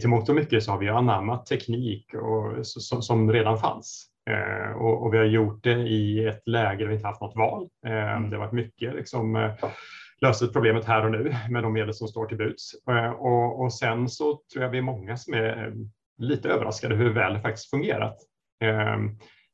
till 0.00 0.08
mångt 0.08 0.28
och 0.28 0.34
mycket 0.34 0.62
så 0.62 0.70
har 0.72 0.78
vi 0.78 0.88
anammat 0.88 1.46
teknik 1.46 2.14
och, 2.14 2.66
som, 2.66 3.02
som 3.02 3.32
redan 3.32 3.58
fanns. 3.58 4.10
Eh, 4.30 4.76
och, 4.76 5.02
och, 5.02 5.14
vi 5.14 5.18
har 5.18 5.24
gjort 5.24 5.64
det 5.64 5.72
i 5.72 6.26
ett 6.26 6.48
läge 6.48 6.84
där 6.84 6.88
vi 6.88 6.94
inte 6.94 7.06
haft 7.06 7.20
något 7.20 7.36
val. 7.36 7.68
Eh, 7.86 8.16
mm. 8.16 8.30
Det 8.30 8.36
har 8.36 8.44
varit 8.44 8.52
mycket 8.52 8.94
liksom, 8.94 9.36
eh, 9.36 9.52
löser 10.20 10.46
problemet 10.46 10.84
här 10.84 11.04
och 11.04 11.10
nu 11.10 11.34
med 11.50 11.62
de 11.62 11.72
medel 11.72 11.94
som 11.94 12.08
står 12.08 12.26
till 12.26 12.38
buds. 12.38 12.74
Eh, 12.88 13.10
och, 13.10 13.60
och 13.60 13.72
sen 13.72 14.08
så 14.08 14.40
tror 14.52 14.64
jag 14.64 14.70
vi 14.70 14.78
är 14.78 14.82
många 14.82 15.16
som 15.16 15.34
är 15.34 15.66
eh, 15.66 15.72
lite 16.18 16.48
överraskade 16.48 16.94
hur 16.94 17.14
väl 17.14 17.34
det 17.34 17.40
faktiskt 17.40 17.70
fungerat. 17.70 18.16
Eh, 18.62 18.96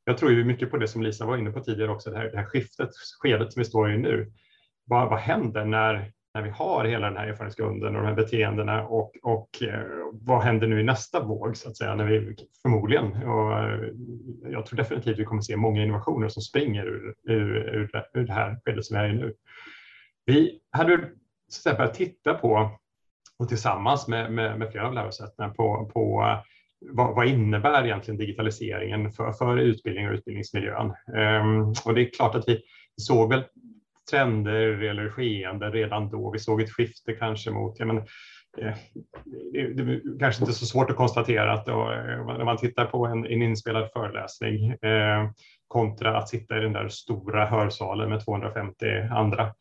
jag 0.04 0.18
tror 0.18 0.32
ju 0.32 0.44
mycket 0.44 0.70
på 0.70 0.76
det 0.76 0.88
som 0.88 1.02
Lisa 1.02 1.26
var 1.26 1.36
inne 1.36 1.50
på 1.50 1.60
tidigare 1.60 1.90
också, 1.90 2.10
det 2.10 2.16
här, 2.16 2.30
det 2.30 2.36
här 2.36 2.44
skiftet, 2.44 2.90
skedet 3.22 3.52
som 3.52 3.60
vi 3.60 3.64
står 3.64 3.92
i 3.92 3.98
nu. 3.98 4.32
Vad, 4.84 5.10
vad 5.10 5.18
händer 5.18 5.64
när, 5.64 6.12
när 6.34 6.42
vi 6.42 6.50
har 6.50 6.84
hela 6.84 7.06
den 7.06 7.16
här 7.16 7.26
erfarenhetsgrunden 7.26 7.96
och 7.96 8.02
de 8.02 8.08
här 8.08 8.14
beteendena 8.14 8.86
och, 8.86 9.12
och 9.22 9.48
vad 10.12 10.42
händer 10.42 10.66
nu 10.66 10.80
i 10.80 10.84
nästa 10.84 11.24
våg 11.24 11.56
så 11.56 11.68
att 11.68 11.76
säga, 11.76 11.94
när 11.94 12.04
vi 12.04 12.36
förmodligen, 12.62 13.06
och 13.06 13.52
jag 14.50 14.66
tror 14.66 14.76
definitivt 14.76 15.18
vi 15.18 15.24
kommer 15.24 15.42
se 15.42 15.56
många 15.56 15.82
innovationer 15.82 16.28
som 16.28 16.42
springer 16.42 16.86
ur, 16.86 17.14
ur, 17.28 17.56
ur, 17.56 17.90
ur 18.14 18.26
det 18.26 18.32
här 18.32 18.60
skedet 18.64 18.84
som 18.84 18.96
vi 18.96 19.04
är 19.04 19.08
i 19.08 19.12
nu. 19.12 19.34
Vi 20.26 20.60
hade 20.72 21.10
börjat 21.64 21.94
titta 21.94 22.34
på, 22.34 22.70
och 23.38 23.48
tillsammans 23.48 24.08
med, 24.08 24.32
med, 24.32 24.58
med 24.58 24.70
flera 24.72 24.86
av 24.86 24.94
lärosätena, 24.94 25.48
på, 25.48 25.90
på 25.94 26.22
eh, 26.22 26.38
vad, 26.80 27.14
vad, 27.14 27.26
innebär 27.26 27.84
egentligen 27.84 28.18
digitaliseringen 28.18 29.12
för, 29.12 29.32
för 29.32 29.56
utbildning 29.56 30.08
och 30.08 30.14
utbildningsmiljön? 30.14 30.94
Um, 31.16 31.74
och 31.84 31.94
det 31.94 32.00
är 32.00 32.10
klart 32.10 32.34
att 32.34 32.48
vi 32.48 32.62
såg 32.96 33.28
väl 33.28 33.44
trender 34.10 34.82
eller 34.82 35.10
skeenden 35.10 35.72
redan 35.72 36.10
då. 36.10 36.30
Vi 36.30 36.38
såg 36.38 36.62
ett 36.62 36.72
skifte 36.72 37.12
kanske 37.12 37.50
mot, 37.50 37.78
ja, 37.78 37.86
men, 37.86 37.96
eh, 37.96 38.74
det, 39.52 39.72
det 39.74 39.82
är 39.92 40.18
kanske 40.18 40.42
inte 40.42 40.54
så 40.54 40.66
svårt 40.66 40.90
att 40.90 40.96
konstatera 40.96 41.52
att 41.52 41.66
då, 41.66 41.84
när 41.84 42.40
eh, 42.40 42.44
man 42.44 42.56
tittar 42.56 42.84
på 42.84 43.06
en, 43.06 43.26
en 43.26 43.42
inspelad 43.42 43.90
föreläsning 43.92 44.70
eh, 44.70 45.30
kontra 45.68 46.18
att 46.18 46.28
sitta 46.28 46.58
i 46.58 46.60
den 46.60 46.72
där 46.72 46.88
stora 46.88 47.46
hörsalen 47.46 48.08
med 48.08 48.24
250 48.24 48.86
andra 49.10 49.54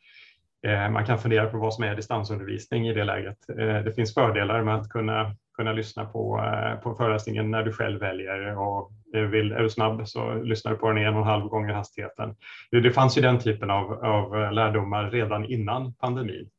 Eh, 0.67 0.89
man 0.89 1.05
kan 1.05 1.19
fundera 1.19 1.47
på 1.47 1.57
vad 1.57 1.73
som 1.73 1.83
är 1.83 1.95
distansundervisning 1.95 2.87
i 2.87 2.93
det 2.93 3.03
läget. 3.03 3.49
Eh, 3.49 3.83
det 3.83 3.93
finns 3.95 4.13
fördelar 4.13 4.63
med 4.63 4.75
att 4.75 4.89
kunna, 4.89 5.35
kunna 5.57 5.73
lyssna 5.73 6.05
på, 6.05 6.39
eh, 6.39 6.79
på 6.79 6.95
föreläsningen 6.95 7.51
när 7.51 7.63
du 7.63 7.73
själv 7.73 7.99
väljer 7.99 8.57
och 8.57 8.91
vill, 9.13 9.51
är 9.51 9.63
du 9.63 9.69
snabb 9.69 10.07
så 10.07 10.33
lyssnar 10.33 10.71
du 10.71 10.77
på 10.77 10.91
den 10.91 10.97
en 10.97 11.13
och 11.13 11.21
en 11.21 11.27
halv 11.27 11.45
gånger 11.47 11.73
hastigheten. 11.73 12.35
Det 12.71 12.91
fanns 12.91 13.17
ju 13.17 13.21
den 13.21 13.39
typen 13.39 13.69
av, 13.69 14.05
av 14.05 14.53
lärdomar 14.53 15.11
redan 15.11 15.45
innan 15.45 15.93
pandemin. 15.93 16.49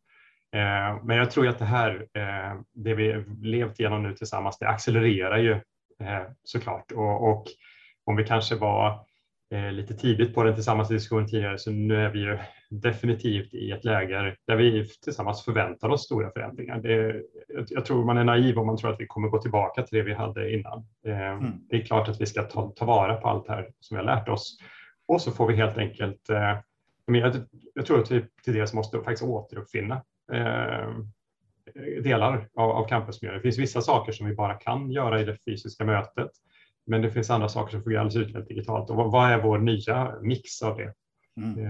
Men 1.03 1.17
jag 1.17 1.31
tror 1.31 1.49
att 1.49 1.59
det 1.59 1.65
här, 1.65 2.07
det 2.75 2.95
vi 2.95 3.25
levt 3.43 3.81
igenom 3.81 4.03
nu 4.03 4.15
tillsammans, 4.15 4.59
det 4.59 4.69
accelererar 4.69 5.39
ju 5.39 5.61
såklart. 6.45 6.93
Och, 6.93 7.31
och 7.31 7.47
om 8.05 8.17
vi 8.17 8.25
kanske 8.25 8.55
var 8.55 9.05
lite 9.73 9.95
tidigt 9.95 10.35
på 10.35 10.43
den 10.43 10.55
tillsammans 10.55 10.91
i 10.91 10.95
diskussionen 10.95 11.29
tidigare, 11.29 11.59
så 11.59 11.71
nu 11.71 12.05
är 12.05 12.09
vi 12.09 12.19
ju 12.19 12.39
definitivt 12.71 13.55
i 13.55 13.71
ett 13.71 13.85
läge 13.85 14.37
där 14.47 14.57
vi 14.57 14.89
tillsammans 15.05 15.45
förväntar 15.45 15.89
oss 15.89 16.05
stora 16.05 16.31
förändringar. 16.31 16.79
Det, 16.79 17.23
jag 17.69 17.85
tror 17.85 18.05
man 18.05 18.19
är 18.19 18.25
naiv 18.25 18.59
om 18.59 18.67
man 18.67 18.77
tror 18.77 18.93
att 18.93 19.01
vi 19.01 19.07
kommer 19.07 19.29
gå 19.29 19.39
tillbaka 19.39 19.83
till 19.83 19.99
det 19.99 20.05
vi 20.05 20.15
hade 20.15 20.53
innan. 20.53 20.87
Eh, 21.07 21.33
mm. 21.33 21.53
Det 21.69 21.77
är 21.77 21.85
klart 21.85 22.09
att 22.09 22.21
vi 22.21 22.27
ska 22.27 22.43
ta, 22.43 22.73
ta 22.77 22.85
vara 22.85 23.15
på 23.15 23.29
allt 23.29 23.49
här 23.49 23.71
som 23.81 23.97
vi 23.97 24.05
har 24.05 24.17
lärt 24.17 24.29
oss 24.29 24.59
och 25.09 25.21
så 25.21 25.31
får 25.31 25.47
vi 25.47 25.55
helt 25.55 25.79
enkelt 25.79 26.31
eh, 26.31 26.59
jag, 27.07 27.35
jag 27.75 27.87
tror 27.87 28.01
att 28.01 28.11
vi 28.11 28.25
till 28.45 28.55
dels 28.55 28.73
måste 28.73 28.97
faktiskt 28.99 29.23
återuppfinna 29.23 30.03
delar 32.03 32.49
av, 32.55 32.71
av 32.71 32.89
campusmiljön. 32.89 33.37
Det 33.37 33.43
finns 33.43 33.59
vissa 33.59 33.81
saker 33.81 34.13
som 34.13 34.27
vi 34.27 34.35
bara 34.35 34.55
kan 34.55 34.91
göra 34.91 35.21
i 35.21 35.25
det 35.25 35.37
fysiska 35.45 35.85
mötet 35.85 36.31
men 36.87 37.03
det 37.03 37.11
finns 37.11 37.31
andra 37.31 37.49
saker 37.49 37.71
som 37.71 37.83
fungerar 37.83 38.01
alldeles 38.01 38.29
utmärkt 38.29 38.49
digitalt. 38.49 38.91
Och 38.91 38.97
vad, 38.97 39.31
är 39.31 39.43
vår 39.43 39.59
nya 39.59 40.15
mix 40.23 40.63
av 40.63 40.77
det? 40.77 40.95
Mm. 41.37 41.55
Det 41.55 41.63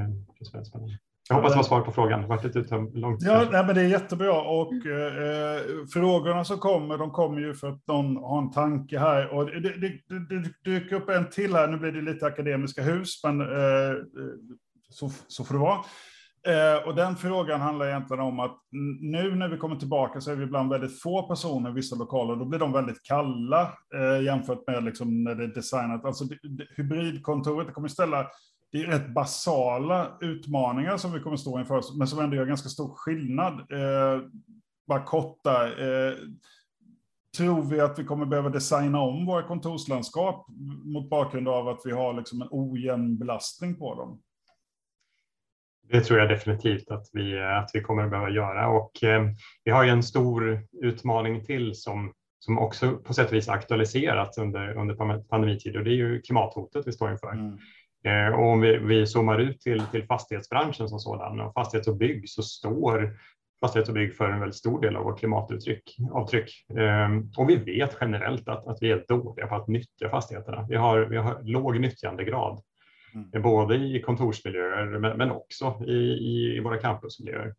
är 0.61 0.64
spännande. 0.64 0.99
Jag 1.29 1.37
hoppas 1.37 1.53
det 1.53 1.57
var 1.57 1.62
svar 1.62 1.81
på 1.81 1.92
frågan. 1.92 2.29
Det 2.42 2.99
långt? 3.01 3.23
Ja, 3.23 3.49
nej, 3.53 3.66
men 3.66 3.75
det 3.75 3.81
är 3.81 3.88
jättebra. 3.88 4.40
Och 4.42 4.87
eh, 4.87 5.61
frågorna 5.92 6.44
som 6.44 6.59
kommer, 6.59 6.99
de 6.99 7.11
kommer 7.11 7.40
ju 7.40 7.55
för 7.55 7.68
att 7.68 7.87
någon 7.87 8.16
har 8.16 8.38
en 8.38 8.51
tanke 8.51 8.99
här. 8.99 9.35
Och 9.35 9.46
det, 9.46 9.61
det, 9.61 9.92
det, 10.29 10.70
dyker 10.70 10.96
upp 10.96 11.09
en 11.09 11.31
till 11.31 11.55
här. 11.55 11.68
Nu 11.68 11.77
blir 11.77 11.92
det 11.92 12.12
lite 12.12 12.27
akademiska 12.27 12.83
hus, 12.83 13.25
men 13.25 13.40
eh, 13.40 13.96
så, 14.88 15.11
så 15.29 15.44
får 15.44 15.55
det 15.55 15.61
vara. 15.61 15.79
Eh, 16.46 16.88
och 16.88 16.94
den 16.94 17.16
frågan 17.16 17.61
handlar 17.61 17.87
egentligen 17.87 18.23
om 18.23 18.40
att 18.40 18.59
nu 19.01 19.35
när 19.35 19.49
vi 19.49 19.57
kommer 19.57 19.77
tillbaka 19.77 20.20
så 20.20 20.31
är 20.31 20.37
vi 20.37 20.44
ibland 20.44 20.70
väldigt 20.70 21.03
få 21.03 21.29
personer 21.29 21.70
i 21.70 21.73
vissa 21.73 21.96
lokaler. 21.96 22.37
Då 22.37 22.44
blir 22.44 22.59
de 22.59 22.73
väldigt 22.73 23.03
kalla 23.03 23.62
eh, 23.94 24.25
jämfört 24.25 24.66
med 24.66 24.85
liksom 24.85 25.25
när 25.25 25.35
det 25.35 25.44
är 25.44 25.55
designat. 25.55 26.05
Alltså 26.05 26.25
hybridkontoret 26.77 27.75
kommer 27.75 27.88
ställa 27.88 28.27
det 28.72 28.83
är 28.83 28.87
rätt 28.87 29.14
basala 29.14 30.18
utmaningar 30.20 30.96
som 30.96 31.12
vi 31.12 31.20
kommer 31.20 31.37
stå 31.37 31.59
inför, 31.59 31.98
men 31.98 32.06
som 32.06 32.20
ändå 32.20 32.37
gör 32.37 32.46
ganska 32.46 32.68
stor 32.68 32.94
skillnad. 32.96 33.54
Eh, 33.54 34.22
bara 34.87 35.04
korta. 35.04 35.66
Eh, 35.66 36.14
tror 37.37 37.62
vi 37.62 37.80
att 37.80 37.98
vi 37.98 38.04
kommer 38.04 38.26
behöva 38.26 38.48
designa 38.48 39.00
om 39.00 39.26
våra 39.26 39.42
kontorslandskap 39.42 40.46
mot 40.85 41.11
bakgrund 41.11 41.48
av 41.48 41.68
att 41.68 41.80
vi 41.85 41.92
har 41.92 42.14
liksom 42.14 42.42
en 42.42 42.48
ojämn 42.50 43.18
belastning 43.18 43.76
på 43.76 43.94
dem? 43.94 44.22
Det 45.83 46.00
tror 46.00 46.18
jag 46.18 46.28
definitivt 46.28 46.90
att 46.90 47.06
vi, 47.12 47.40
att 47.40 47.70
vi 47.74 47.80
kommer 47.80 48.04
att 48.04 48.11
behöva 48.11 48.30
göra 48.30 48.68
och 48.68 49.04
eh, 49.04 49.22
vi 49.64 49.70
har 49.70 49.85
ju 49.85 49.90
en 49.90 50.02
stor 50.02 50.66
utmaning 50.83 51.44
till 51.44 51.74
som, 51.74 52.12
som 52.38 52.59
också 52.59 52.96
på 52.96 53.14
sätt 53.14 53.28
och 53.28 53.33
vis 53.33 53.48
aktualiserats 53.48 54.38
under, 54.38 54.74
under 54.74 55.22
pandemitid 55.22 55.76
och 55.76 55.85
det 55.85 55.90
är 55.90 55.94
ju 55.94 56.20
klimathotet 56.20 56.87
vi 56.87 56.92
står 56.92 57.12
inför. 57.12 57.33
Mm. 57.33 57.59
Eh, 58.04 58.34
och 58.34 58.46
om 58.46 58.60
vi, 58.60 58.76
vi 58.76 59.06
zoomar 59.06 59.38
ut 59.38 59.60
till, 59.60 59.82
till 59.86 60.06
fastighetsbranschen 60.06 60.88
som 60.88 60.98
sådan 60.98 61.40
och 61.40 61.54
fastighets 61.54 61.88
och 61.88 61.96
bygg 61.96 62.30
så 62.30 62.42
står 62.42 63.18
fastighets 63.60 63.88
och 63.88 63.94
bygg 63.94 64.16
för 64.16 64.30
en 64.30 64.40
väldigt 64.40 64.56
stor 64.56 64.80
del 64.80 64.96
av 64.96 65.04
vårt 65.04 65.18
klimatavtryck. 65.18 66.64
Eh, 66.78 67.08
och 67.36 67.50
vi 67.50 67.56
vet 67.56 67.96
generellt 68.00 68.48
att, 68.48 68.66
att 68.66 68.78
vi 68.80 68.90
är 68.90 69.04
dåliga 69.08 69.46
på 69.46 69.54
att 69.54 69.68
nyttja 69.68 70.10
fastigheterna. 70.10 70.66
Vi 70.68 70.76
har, 70.76 71.00
vi 71.00 71.16
har 71.16 71.42
låg 71.42 71.80
nyttjandegrad 71.80 72.62
Mm. 73.14 73.42
Både 73.42 73.76
i 73.76 74.02
kontorsmiljöer 74.02 75.16
men 75.16 75.30
också 75.30 75.84
i, 75.86 75.92
i 75.92 76.60
våra 76.60 76.76
campusmiljöer. 76.76 77.54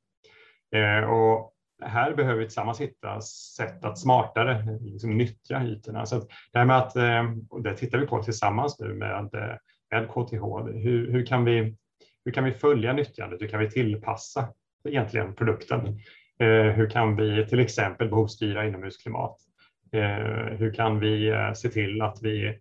Eh, 0.75 1.09
och 1.09 1.53
här 1.81 2.13
behöver 2.13 2.39
vi 2.39 2.45
tillsammans 2.45 2.81
hitta 2.81 3.21
sätt 3.57 3.85
att 3.85 3.99
smartare 3.99 4.79
liksom, 4.81 5.17
nyttja 5.17 5.63
ytorna. 5.63 6.05
Så 6.05 6.15
det 6.51 6.59
här 6.59 6.65
med 6.65 6.77
att, 6.77 6.95
eh, 6.95 7.23
och 7.49 7.61
det 7.61 7.75
tittar 7.75 7.97
vi 7.97 8.07
på 8.07 8.23
tillsammans 8.23 8.79
nu 8.79 8.93
med, 8.93 9.29
med 9.91 10.09
KTH. 10.09 10.43
Hur, 10.73 11.11
hur, 11.11 11.25
kan 11.25 11.45
vi, 11.45 11.75
hur 12.25 12.31
kan 12.31 12.43
vi 12.43 12.51
följa 12.51 12.93
nyttjandet? 12.93 13.41
Hur 13.41 13.47
kan 13.47 13.59
vi 13.59 13.69
tillpassa 13.69 14.47
egentligen 14.89 15.35
produkten? 15.35 15.87
Eh, 16.39 16.71
hur 16.73 16.89
kan 16.89 17.15
vi 17.15 17.45
till 17.45 17.59
exempel 17.59 18.09
behovsstyra 18.09 18.67
inomhusklimat? 18.67 19.37
Hur 20.51 20.73
kan 20.73 20.99
vi 20.99 21.33
se 21.55 21.69
till 21.69 22.01
att 22.01 22.17
vi 22.21 22.59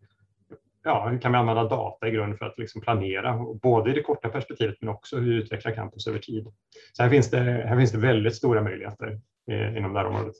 ja, 0.84 1.08
hur 1.08 1.18
kan 1.18 1.32
vi 1.32 1.38
använda 1.38 1.64
data 1.64 2.08
i 2.08 2.10
grund 2.10 2.38
för 2.38 2.46
att 2.46 2.58
liksom 2.58 2.80
planera, 2.80 3.38
både 3.62 3.90
i 3.90 3.94
det 3.94 4.02
korta 4.02 4.28
perspektivet 4.28 4.76
men 4.80 4.88
också 4.88 5.16
hur 5.16 5.30
vi 5.30 5.36
utvecklar 5.36 5.72
campus 5.72 6.06
över 6.06 6.18
tid. 6.18 6.52
Så 6.92 7.02
här 7.02 7.10
finns 7.10 7.30
det, 7.30 7.38
här 7.40 7.76
finns 7.76 7.92
det 7.92 7.98
väldigt 7.98 8.36
stora 8.36 8.62
möjligheter 8.62 9.20
inom 9.76 9.92
det 9.92 9.98
här 9.98 10.06
området. 10.06 10.34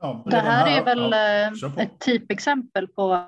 Ja, 0.00 0.22
det 0.26 0.36
här, 0.36 0.66
här 0.66 0.80
är 0.80 0.84
väl 0.84 1.12
ja, 1.62 1.82
ett 1.82 2.00
typexempel 2.00 2.88
på 2.88 3.26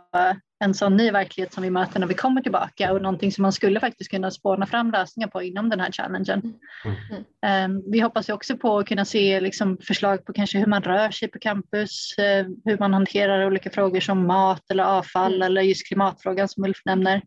en 0.58 0.74
sån 0.74 0.96
ny 0.96 1.10
verklighet 1.10 1.52
som 1.52 1.62
vi 1.62 1.70
möter 1.70 2.00
när 2.00 2.06
vi 2.06 2.14
kommer 2.14 2.42
tillbaka 2.42 2.92
och 2.92 3.02
någonting 3.02 3.32
som 3.32 3.42
man 3.42 3.52
skulle 3.52 3.80
faktiskt 3.80 4.10
kunna 4.10 4.30
spåna 4.30 4.66
fram 4.66 4.90
lösningar 4.90 5.28
på 5.28 5.42
inom 5.42 5.68
den 5.68 5.80
här 5.80 5.92
challengen. 5.92 6.54
Mm. 6.84 7.24
Mm. 7.46 7.82
Vi 7.90 8.00
hoppas 8.00 8.28
ju 8.28 8.32
också 8.32 8.56
på 8.56 8.78
att 8.78 8.86
kunna 8.86 9.04
se 9.04 9.40
liksom 9.40 9.78
förslag 9.82 10.24
på 10.24 10.32
kanske 10.32 10.58
hur 10.58 10.66
man 10.66 10.82
rör 10.82 11.10
sig 11.10 11.28
på 11.28 11.38
campus, 11.38 12.18
eh, 12.18 12.46
hur 12.64 12.78
man 12.78 12.94
hanterar 12.94 13.46
olika 13.46 13.70
frågor 13.70 14.00
som 14.00 14.26
mat 14.26 14.70
eller 14.70 14.84
avfall 14.84 15.34
mm. 15.34 15.46
eller 15.46 15.62
just 15.62 15.86
klimatfrågan 15.86 16.48
som 16.48 16.64
Ulf 16.64 16.82
nämner. 16.84 17.22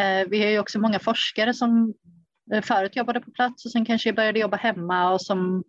Eh, 0.00 0.28
vi 0.28 0.42
har 0.42 0.50
ju 0.50 0.58
också 0.58 0.78
många 0.78 0.98
forskare 0.98 1.54
som 1.54 1.94
eh, 2.52 2.62
förut 2.62 2.96
jobbade 2.96 3.20
på 3.20 3.30
plats 3.30 3.64
och 3.64 3.70
sen 3.70 3.84
kanske 3.84 4.12
började 4.12 4.38
jobba 4.38 4.56
hemma 4.56 5.12
och 5.12 5.20
som 5.20 5.64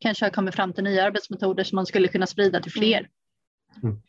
kanske 0.00 0.24
har 0.24 0.30
kommit 0.30 0.54
fram 0.54 0.72
till 0.72 0.84
nya 0.84 1.04
arbetsmetoder 1.04 1.64
som 1.64 1.76
man 1.76 1.86
skulle 1.86 2.08
kunna 2.08 2.26
sprida 2.26 2.60
till 2.60 2.72
fler. 2.72 3.08
Mm. 3.82 4.02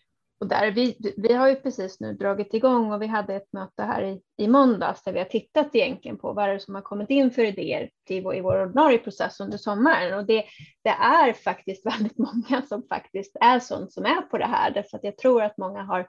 Och 0.43 0.49
där 0.49 0.71
vi, 0.71 1.13
vi 1.17 1.33
har 1.33 1.49
ju 1.49 1.55
precis 1.55 1.99
nu 1.99 2.13
dragit 2.13 2.53
igång 2.53 2.91
och 2.91 3.01
vi 3.01 3.07
hade 3.07 3.35
ett 3.35 3.53
möte 3.53 3.83
här 3.83 4.03
i, 4.03 4.21
i 4.37 4.47
måndags 4.47 5.03
där 5.03 5.13
vi 5.13 5.19
har 5.19 5.25
tittat 5.25 5.75
egentligen 5.75 6.17
på 6.17 6.33
vad 6.33 6.49
det 6.49 6.53
är 6.53 6.59
som 6.59 6.75
har 6.75 6.81
kommit 6.81 7.09
in 7.09 7.31
för 7.31 7.43
idéer 7.43 7.89
till 8.07 8.23
vår, 8.23 8.35
i 8.35 8.41
vår 8.41 8.61
ordinarie 8.61 8.97
process 8.97 9.39
under 9.39 9.57
sommaren. 9.57 10.19
Och 10.19 10.25
det, 10.25 10.43
det 10.83 10.89
är 10.89 11.33
faktiskt 11.33 11.85
väldigt 11.93 12.17
många 12.17 12.61
som 12.61 12.83
faktiskt 12.89 13.37
är 13.41 13.59
sånt 13.59 13.93
som 13.93 14.05
är 14.05 14.21
på 14.21 14.37
det 14.37 14.45
här, 14.45 14.71
därför 14.71 14.97
att 14.97 15.03
jag 15.03 15.17
tror 15.17 15.43
att 15.43 15.57
många 15.57 15.83
har 15.83 16.07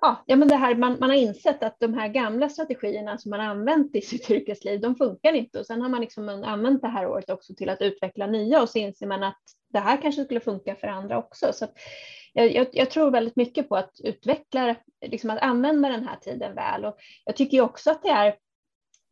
Ja, 0.00 0.24
ja, 0.26 0.36
men 0.36 0.48
det 0.48 0.56
här, 0.56 0.74
man, 0.74 0.96
man 1.00 1.10
har 1.10 1.16
insett 1.16 1.62
att 1.62 1.76
de 1.80 1.94
här 1.94 2.08
gamla 2.08 2.48
strategierna 2.48 3.18
som 3.18 3.30
man 3.30 3.40
använt 3.40 3.96
i 3.96 4.00
sitt 4.00 4.30
yrkesliv, 4.30 4.80
de 4.80 4.96
funkar 4.96 5.32
inte. 5.32 5.58
Och 5.58 5.66
sen 5.66 5.82
har 5.82 5.88
man 5.88 6.00
liksom 6.00 6.28
använt 6.28 6.82
det 6.82 6.88
här 6.88 7.06
året 7.06 7.30
också 7.30 7.54
till 7.54 7.68
att 7.68 7.82
utveckla 7.82 8.26
nya 8.26 8.62
och 8.62 8.68
så 8.68 8.78
inser 8.78 9.06
man 9.06 9.22
att 9.22 9.42
det 9.72 9.78
här 9.78 10.02
kanske 10.02 10.24
skulle 10.24 10.40
funka 10.40 10.74
för 10.74 10.86
andra 10.86 11.18
också. 11.18 11.52
Så 11.52 11.66
jag, 12.36 12.54
jag, 12.54 12.66
jag, 12.72 12.90
tror 12.90 13.10
väldigt 13.10 13.36
mycket 13.36 13.68
på 13.68 13.76
att 13.76 14.00
utveckla, 14.04 14.76
liksom 15.06 15.30
att 15.30 15.42
använda 15.42 15.88
den 15.88 16.08
här 16.08 16.16
tiden 16.16 16.54
väl. 16.54 16.84
Och 16.84 16.96
jag 17.24 17.36
tycker 17.36 17.60
också 17.60 17.90
att 17.90 18.02
det 18.02 18.08
är 18.08 18.34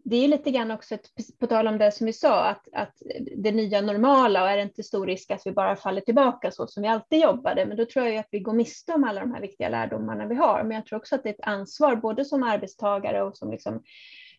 det 0.04 0.16
är 0.16 0.28
lite 0.28 0.50
grann 0.50 0.70
också 0.70 0.94
ett, 0.94 1.08
på 1.40 1.46
tal 1.46 1.68
om 1.68 1.78
det 1.78 1.92
som 1.92 2.06
vi 2.06 2.12
sa, 2.12 2.44
att, 2.44 2.68
att 2.72 3.02
det 3.37 3.52
nya 3.52 3.80
normala 3.80 4.42
och 4.42 4.50
är 4.50 4.56
det 4.56 4.62
inte 4.62 4.82
stor 4.82 5.06
risk 5.06 5.30
att 5.30 5.46
vi 5.46 5.52
bara 5.52 5.76
faller 5.76 6.00
tillbaka 6.00 6.50
så 6.50 6.66
som 6.66 6.82
vi 6.82 6.88
alltid 6.88 7.20
jobbade, 7.20 7.66
men 7.66 7.76
då 7.76 7.84
tror 7.84 8.06
jag 8.06 8.16
att 8.16 8.28
vi 8.30 8.40
går 8.40 8.52
miste 8.52 8.92
om 8.92 9.04
alla 9.04 9.20
de 9.20 9.32
här 9.32 9.40
viktiga 9.40 9.68
lärdomarna 9.68 10.26
vi 10.26 10.34
har. 10.34 10.62
Men 10.62 10.74
jag 10.74 10.87
tror 10.87 10.98
också 10.98 11.14
att 11.14 11.22
det 11.22 11.28
är 11.28 11.34
ett 11.34 11.46
ansvar, 11.46 11.96
både 11.96 12.24
som 12.24 12.42
arbetstagare 12.42 13.22
och 13.22 13.37
som 13.37 13.50
liksom 13.50 13.82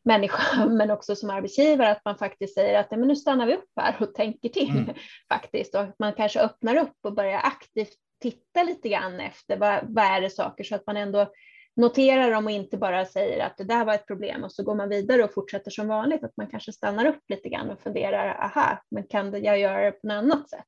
människa, 0.04 0.65
men 0.69 0.91
också 0.91 1.15
som 1.15 1.30
arbetsgivare, 1.30 1.91
att 1.91 2.06
man 2.06 2.17
faktiskt 2.17 2.54
säger 2.54 2.80
att 2.80 2.91
men 2.91 3.08
nu 3.08 3.15
stannar 3.15 3.45
vi 3.45 3.56
upp 3.56 3.69
här 3.76 3.95
och 4.00 4.13
tänker 4.13 4.50
till 4.50 4.69
mm. 4.69 4.95
faktiskt, 5.34 5.76
och 5.76 5.82
att 5.82 6.00
man 6.00 6.13
kanske 6.13 6.39
öppnar 6.39 6.76
upp 6.76 6.98
och 7.04 7.15
börjar 7.15 7.39
aktivt 7.43 7.98
titta 8.21 8.63
lite 8.63 8.89
grann 8.89 9.19
efter 9.19 9.58
vad, 9.58 9.80
vad 9.84 10.06
är 10.06 10.21
det 10.21 10.30
saker 10.30 10.63
så 10.63 10.75
att 10.75 10.88
man 10.88 10.97
ändå 10.97 11.32
noterar 11.75 12.32
dem 12.32 12.45
och 12.45 12.51
inte 12.51 12.78
bara 12.78 13.06
säger 13.06 13.45
att 13.45 13.58
det 13.58 13.63
där 13.63 13.86
var 13.86 13.93
ett 13.93 14.08
problem 14.08 14.43
och 14.43 14.51
så 14.51 14.63
går 14.63 14.75
man 14.75 14.89
vidare 14.89 15.23
och 15.23 15.34
fortsätter 15.34 15.71
som 15.71 15.88
vanligt, 15.88 16.23
att 16.23 16.38
man 16.38 16.47
kanske 16.47 16.71
stannar 16.71 17.06
upp 17.06 17.23
lite 17.30 17.49
grann 17.49 17.69
och 17.69 17.82
funderar, 17.82 18.28
aha, 18.28 18.84
men 18.91 19.04
kan 19.04 19.43
jag 19.43 19.60
göra 19.60 19.86
det 19.86 19.91
på 19.91 20.08
något 20.08 20.13
annat 20.13 20.49
sätt? 20.49 20.65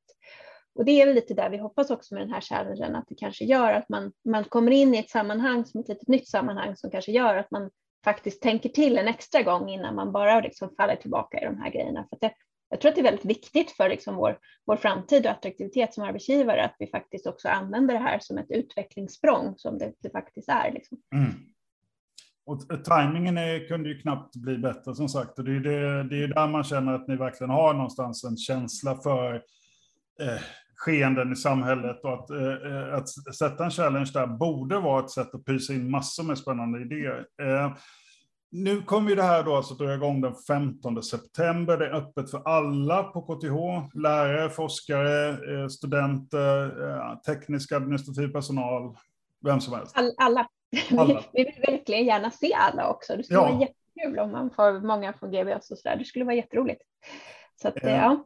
Och 0.74 0.84
det 0.84 1.02
är 1.02 1.06
väl 1.06 1.14
lite 1.14 1.34
där 1.34 1.50
vi 1.50 1.58
hoppas 1.58 1.90
också 1.90 2.14
med 2.14 2.22
den 2.22 2.32
här 2.32 2.40
challengen, 2.40 2.96
att 2.96 3.08
det 3.08 3.14
kanske 3.14 3.44
gör 3.44 3.72
att 3.72 3.88
man, 3.88 4.12
man 4.24 4.44
kommer 4.44 4.72
in 4.72 4.94
i 4.94 4.98
ett 4.98 5.10
sammanhang 5.10 5.64
som 5.64 5.80
ett 5.80 5.88
litet 5.88 6.08
nytt 6.08 6.28
sammanhang 6.28 6.76
som 6.76 6.90
kanske 6.90 7.12
gör 7.12 7.36
att 7.36 7.50
man 7.50 7.70
faktiskt 8.04 8.42
tänker 8.42 8.68
till 8.68 8.98
en 8.98 9.08
extra 9.08 9.42
gång 9.42 9.68
innan 9.68 9.94
man 9.94 10.12
bara 10.12 10.40
liksom 10.40 10.70
faller 10.76 10.96
tillbaka 10.96 11.40
i 11.40 11.44
de 11.44 11.60
här 11.60 11.70
grejerna. 11.70 12.06
För 12.10 12.18
det, 12.20 12.34
jag 12.70 12.80
tror 12.80 12.88
att 12.88 12.94
det 12.94 13.00
är 13.00 13.10
väldigt 13.10 13.24
viktigt 13.24 13.70
för 13.70 13.88
liksom 13.88 14.16
vår, 14.16 14.38
vår 14.66 14.76
framtid 14.76 15.26
och 15.26 15.32
attraktivitet 15.32 15.94
som 15.94 16.04
arbetsgivare 16.04 16.64
att 16.64 16.76
vi 16.78 16.86
faktiskt 16.86 17.26
också 17.26 17.48
använder 17.48 17.94
det 17.94 18.00
här 18.00 18.18
som 18.18 18.38
ett 18.38 18.50
utvecklingssprång 18.50 19.54
som 19.56 19.78
det, 19.78 19.92
det 19.98 20.10
faktiskt 20.10 20.48
är. 20.48 20.72
Liksom. 20.72 20.98
Mm. 21.14 21.32
Och 22.46 22.72
eh, 22.72 22.78
tajmingen 22.78 23.38
är, 23.38 23.68
kunde 23.68 23.88
ju 23.88 23.98
knappt 23.98 24.36
bli 24.36 24.58
bättre 24.58 24.94
som 24.94 25.08
sagt. 25.08 25.38
Och 25.38 25.44
det 25.44 25.56
är, 25.56 25.60
det, 25.60 26.08
det 26.08 26.22
är 26.22 26.28
där 26.28 26.48
man 26.48 26.64
känner 26.64 26.94
att 26.94 27.08
ni 27.08 27.16
verkligen 27.16 27.50
har 27.50 27.74
någonstans 27.74 28.24
en 28.24 28.36
känsla 28.36 28.96
för 28.96 29.34
eh, 30.20 30.40
skeenden 30.76 31.32
i 31.32 31.36
samhället 31.36 32.00
och 32.04 32.14
att, 32.14 32.30
eh, 32.30 32.72
eh 32.72 32.94
att 32.94 33.34
sätta 33.34 33.64
en 33.64 33.70
challenge 33.70 34.10
där 34.14 34.26
borde 34.26 34.78
vara 34.78 35.04
ett 35.04 35.10
sätt 35.10 35.34
att 35.34 35.44
pysa 35.44 35.72
in 35.72 35.90
massor 35.90 36.24
med 36.24 36.38
spännande 36.38 36.80
idéer. 36.80 37.26
Eh, 37.42 37.76
nu 38.50 38.82
kommer 38.82 39.10
ju 39.10 39.16
det 39.16 39.22
här 39.22 39.42
då 39.42 39.56
alltså 39.56 39.74
dra 39.74 39.94
igång 39.94 40.20
den 40.20 40.34
15 40.34 41.02
september. 41.02 41.76
Det 41.76 41.86
är 41.86 41.94
öppet 41.94 42.30
för 42.30 42.42
alla 42.48 43.02
på 43.02 43.22
KTH. 43.22 43.96
Lärare, 43.98 44.50
forskare, 44.50 45.28
eh, 45.28 45.68
studenter, 45.68 46.88
eh, 46.90 47.18
teknisk 47.18 47.72
administrativ 47.72 48.28
personal, 48.28 48.96
vem 49.40 49.60
som 49.60 49.74
helst. 49.74 49.96
All, 49.96 50.14
alla. 50.16 50.48
alla. 50.98 51.22
Vi 51.32 51.44
vill 51.44 51.62
verkligen 51.66 52.06
gärna 52.06 52.30
se 52.30 52.54
alla 52.54 52.90
också. 52.90 53.16
Det 53.16 53.22
skulle 53.24 53.40
ja. 53.40 53.52
vara 53.52 53.60
jättekul 53.60 54.18
om 54.18 54.32
man 54.32 54.50
får 54.50 54.80
många 54.80 55.12
från 55.12 55.30
GBS 55.30 55.70
och 55.70 55.78
så 55.78 55.88
där. 55.88 55.96
Det 55.96 56.04
skulle 56.04 56.24
vara 56.24 56.36
jätteroligt. 56.36 56.82
Så 57.62 57.68
att, 57.68 57.84
eh, 57.84 57.90
ja. 57.90 58.24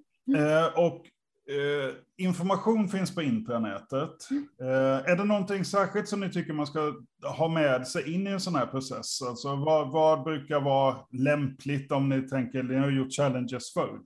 Och 0.77 1.07
Eh, 1.49 1.95
information 2.17 2.89
finns 2.89 3.15
på 3.15 3.23
intranätet. 3.23 4.31
Mm. 4.31 4.49
Eh, 4.61 5.11
är 5.11 5.17
det 5.17 5.25
någonting 5.25 5.65
särskilt 5.65 6.09
som 6.09 6.21
ni 6.21 6.33
tycker 6.33 6.53
man 6.53 6.67
ska 6.67 6.95
ha 7.37 7.49
med 7.49 7.87
sig 7.87 8.15
in 8.15 8.27
i 8.27 8.31
en 8.31 8.41
sån 8.41 8.55
här 8.55 8.67
process? 8.67 9.23
Alltså, 9.23 9.57
vad, 9.57 9.93
vad 9.93 10.23
brukar 10.23 10.61
vara 10.61 10.97
lämpligt 11.11 11.93
om 11.93 12.09
ni 12.09 12.29
tänker, 12.29 12.63
ni 12.63 12.77
har 12.77 12.91
gjort 12.91 13.13
challenges 13.13 13.73
förr? 13.73 14.01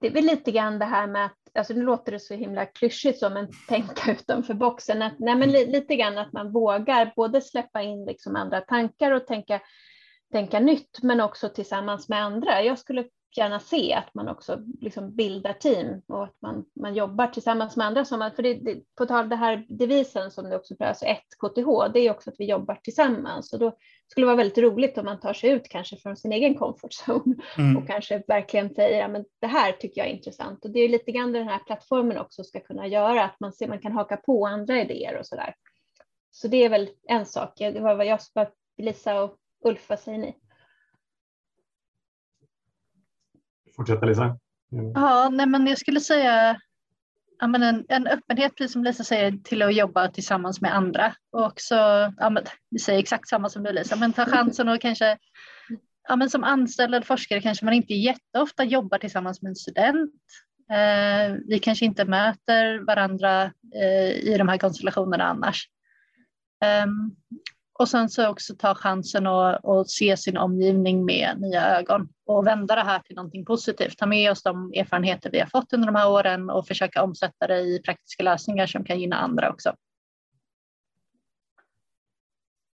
Det 0.00 0.06
är 0.06 0.12
väl 0.12 0.24
lite 0.24 0.52
grann 0.52 0.78
det 0.78 0.84
här 0.84 1.06
med 1.06 1.24
att, 1.26 1.38
alltså 1.54 1.74
nu 1.74 1.82
låter 1.82 2.12
det 2.12 2.20
så 2.20 2.34
himla 2.34 2.66
klyschigt 2.66 3.18
som 3.18 3.36
en 3.36 3.48
tänka 3.68 4.12
utanför 4.12 4.54
boxen, 4.54 5.02
att, 5.02 5.18
nej 5.18 5.36
men 5.36 5.50
lite 5.50 5.96
grann 5.96 6.18
att 6.18 6.32
man 6.32 6.52
vågar 6.52 7.12
både 7.16 7.40
släppa 7.40 7.82
in 7.82 8.04
liksom 8.04 8.36
andra 8.36 8.60
tankar 8.60 9.12
och 9.12 9.26
tänka 9.26 9.60
tänka 10.32 10.60
nytt, 10.60 11.02
men 11.02 11.20
också 11.20 11.48
tillsammans 11.48 12.08
med 12.08 12.22
andra. 12.22 12.62
Jag 12.62 12.78
skulle 12.78 13.04
gärna 13.36 13.60
se 13.60 13.94
att 13.94 14.14
man 14.14 14.28
också 14.28 14.62
liksom 14.80 15.14
bildar 15.14 15.52
team 15.52 16.02
och 16.08 16.24
att 16.24 16.36
man, 16.42 16.64
man 16.80 16.94
jobbar 16.94 17.26
tillsammans 17.26 17.76
med 17.76 17.86
andra. 17.86 18.04
Som, 18.04 18.30
för 18.36 18.42
det, 18.42 18.54
det, 18.54 18.82
på 18.98 19.06
tal 19.06 19.28
det 19.28 19.36
här 19.36 19.66
devisen 19.68 20.30
som 20.30 20.50
det 20.50 20.56
också 20.56 20.74
alltså 20.78 21.04
ett 21.04 21.26
KTH, 21.38 21.92
det 21.92 22.00
är 22.00 22.10
också 22.10 22.30
att 22.30 22.36
vi 22.38 22.44
jobbar 22.50 22.74
tillsammans. 22.74 23.52
Och 23.52 23.58
då 23.58 23.76
skulle 24.08 24.24
det 24.24 24.26
vara 24.26 24.36
väldigt 24.36 24.58
roligt 24.58 24.98
om 24.98 25.04
man 25.04 25.20
tar 25.20 25.32
sig 25.32 25.50
ut 25.50 25.68
kanske 25.68 25.96
från 25.96 26.16
sin 26.16 26.32
egen 26.32 26.54
comfort 26.54 26.92
zone 27.08 27.34
mm. 27.58 27.76
och 27.76 27.86
kanske 27.86 28.22
verkligen 28.28 28.74
säger 28.74 29.04
att 29.04 29.12
ja, 29.12 29.24
det 29.40 29.46
här 29.46 29.72
tycker 29.72 30.00
jag 30.00 30.10
är 30.10 30.14
intressant. 30.14 30.64
Och 30.64 30.70
det 30.70 30.80
är 30.80 30.88
lite 30.88 31.12
grann 31.12 31.32
den 31.32 31.48
här 31.48 31.58
plattformen 31.58 32.18
också 32.18 32.44
ska 32.44 32.60
kunna 32.60 32.86
göra, 32.86 33.24
att 33.24 33.40
man, 33.40 33.52
ser, 33.52 33.68
man 33.68 33.80
kan 33.80 33.92
haka 33.92 34.16
på 34.16 34.46
andra 34.46 34.80
idéer 34.80 35.18
och 35.18 35.26
så 35.26 35.36
där. 35.36 35.54
Så 36.30 36.48
det 36.48 36.64
är 36.64 36.68
väl 36.68 36.88
en 37.08 37.26
sak. 37.26 37.52
Det 37.58 37.80
var 37.80 37.94
vad 37.94 38.06
jag, 38.06 38.20
Lisa 38.78 39.22
och 39.22 39.36
Ulf, 39.66 39.88
vad 39.88 40.00
säger 40.00 40.18
ni? 40.18 40.36
Fortsätta 43.76 44.06
Lisa. 44.06 44.38
Mm. 44.72 44.92
Ja, 44.94 45.28
nej, 45.28 45.46
men 45.46 45.66
jag 45.66 45.78
skulle 45.78 46.00
säga 46.00 46.60
ja, 47.38 47.46
men 47.46 47.62
en, 47.62 47.84
en 47.88 48.06
öppenhet, 48.06 48.56
precis 48.56 48.72
som 48.72 48.84
Lisa 48.84 49.04
säger, 49.04 49.32
till 49.44 49.62
att 49.62 49.74
jobba 49.74 50.08
tillsammans 50.08 50.60
med 50.60 50.74
andra. 50.74 51.14
Och 51.32 51.44
också, 51.44 51.74
ja, 52.16 52.30
men, 52.30 52.44
vi 52.70 52.78
säger 52.78 52.98
exakt 52.98 53.28
samma 53.28 53.48
som 53.48 53.62
du 53.62 53.72
Lisa, 53.72 53.96
men 53.96 54.12
ta 54.12 54.24
chansen 54.24 54.68
och 54.68 54.80
kanske 54.80 55.18
ja, 56.08 56.16
men 56.16 56.30
som 56.30 56.44
anställd 56.44 56.94
eller 56.94 57.06
forskare 57.06 57.40
kanske 57.40 57.64
man 57.64 57.74
inte 57.74 57.94
jätteofta 57.94 58.64
jobbar 58.64 58.98
tillsammans 58.98 59.42
med 59.42 59.50
en 59.50 59.56
student. 59.56 60.14
Eh, 60.70 61.36
vi 61.46 61.58
kanske 61.58 61.84
inte 61.84 62.04
möter 62.04 62.86
varandra 62.86 63.42
eh, 63.74 64.10
i 64.10 64.36
de 64.38 64.48
här 64.48 64.58
konstellationerna 64.58 65.24
annars. 65.24 65.68
Um, 66.84 67.16
och 67.78 67.88
sen 67.88 68.08
så 68.08 68.28
också 68.28 68.54
ta 68.54 68.74
chansen 68.74 69.26
och, 69.26 69.64
och 69.64 69.90
se 69.90 70.16
sin 70.16 70.36
omgivning 70.36 71.04
med 71.04 71.40
nya 71.40 71.78
ögon 71.78 72.08
och 72.26 72.46
vända 72.46 72.74
det 72.74 72.82
här 72.82 72.98
till 72.98 73.16
någonting 73.16 73.44
positivt. 73.44 73.98
Ta 73.98 74.06
med 74.06 74.30
oss 74.30 74.42
de 74.42 74.72
erfarenheter 74.76 75.30
vi 75.30 75.40
har 75.40 75.46
fått 75.46 75.72
under 75.72 75.86
de 75.86 75.94
här 75.94 76.10
åren 76.10 76.50
och 76.50 76.66
försöka 76.66 77.02
omsätta 77.02 77.46
det 77.46 77.60
i 77.60 77.82
praktiska 77.84 78.22
lösningar 78.22 78.66
som 78.66 78.84
kan 78.84 79.00
gynna 79.00 79.16
andra 79.16 79.50
också. 79.50 79.72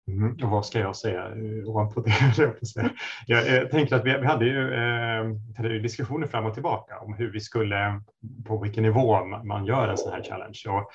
Mm, 0.07 0.37
och 0.43 0.49
vad 0.49 0.65
ska 0.65 0.79
jag 0.79 0.95
säga 0.95 1.31
ovanpå 1.65 2.01
det? 2.01 2.11
Jag, 2.77 2.91
jag 3.27 3.57
eh, 3.57 3.67
tänker 3.67 3.95
att 3.95 4.05
vi, 4.05 4.17
vi 4.17 4.25
hade 4.25 4.45
ju 4.45 4.73
eh, 4.73 5.81
diskussioner 5.81 6.27
fram 6.27 6.45
och 6.45 6.53
tillbaka 6.53 6.99
om 6.99 7.13
hur 7.13 7.31
vi 7.31 7.39
skulle, 7.39 8.01
på 8.45 8.61
vilken 8.61 8.83
nivå 8.83 9.25
man 9.25 9.65
gör 9.65 9.87
en 9.87 9.97
sån 9.97 10.13
här 10.13 10.23
challenge. 10.23 10.63
Och 10.67 10.91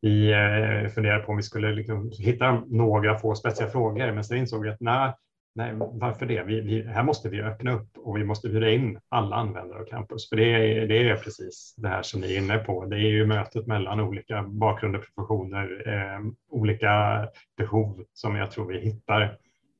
vi 0.00 0.32
eh, 0.32 0.88
funderade 0.88 1.22
på 1.22 1.30
om 1.30 1.36
vi 1.36 1.42
skulle 1.42 1.72
liksom 1.72 2.10
hitta 2.18 2.62
några 2.66 3.18
få 3.18 3.34
spetsiga 3.34 3.68
frågor, 3.68 4.12
men 4.12 4.24
sen 4.24 4.36
insåg 4.38 4.62
vi 4.62 4.70
att 4.70 4.80
nej, 4.80 5.12
nej 5.54 5.72
varför 5.76 6.26
det? 6.26 6.42
Vi, 6.42 6.60
vi, 6.60 6.82
här 6.82 7.02
måste 7.02 7.28
vi 7.28 7.42
öppna 7.42 7.72
upp 7.72 7.98
och 7.98 8.16
vi 8.16 8.24
måste 8.24 8.48
bjuda 8.48 8.70
in 8.70 8.98
alla 9.08 9.36
användare 9.36 9.80
av 9.80 9.84
campus, 9.84 10.28
för 10.28 10.36
det 10.36 10.44
är, 10.44 10.86
det 10.86 11.08
är 11.08 11.16
precis 11.16 11.74
det 11.76 11.88
här 11.88 12.02
som 12.02 12.20
ni 12.20 12.34
är 12.34 12.38
inne 12.38 12.58
på. 12.58 12.84
Det 12.84 12.96
är 12.96 13.10
ju 13.10 13.26
mötet 13.26 13.66
mellan 13.66 14.00
olika 14.00 14.42
bakgrunder, 14.42 14.98
professioner, 14.98 15.82
eh, 15.86 16.20
olika 16.50 17.26
behov 17.56 18.04
som 18.12 18.36
jag 18.36 18.50
tror 18.50 18.66
vi 18.66 18.80
hittar 18.80 19.22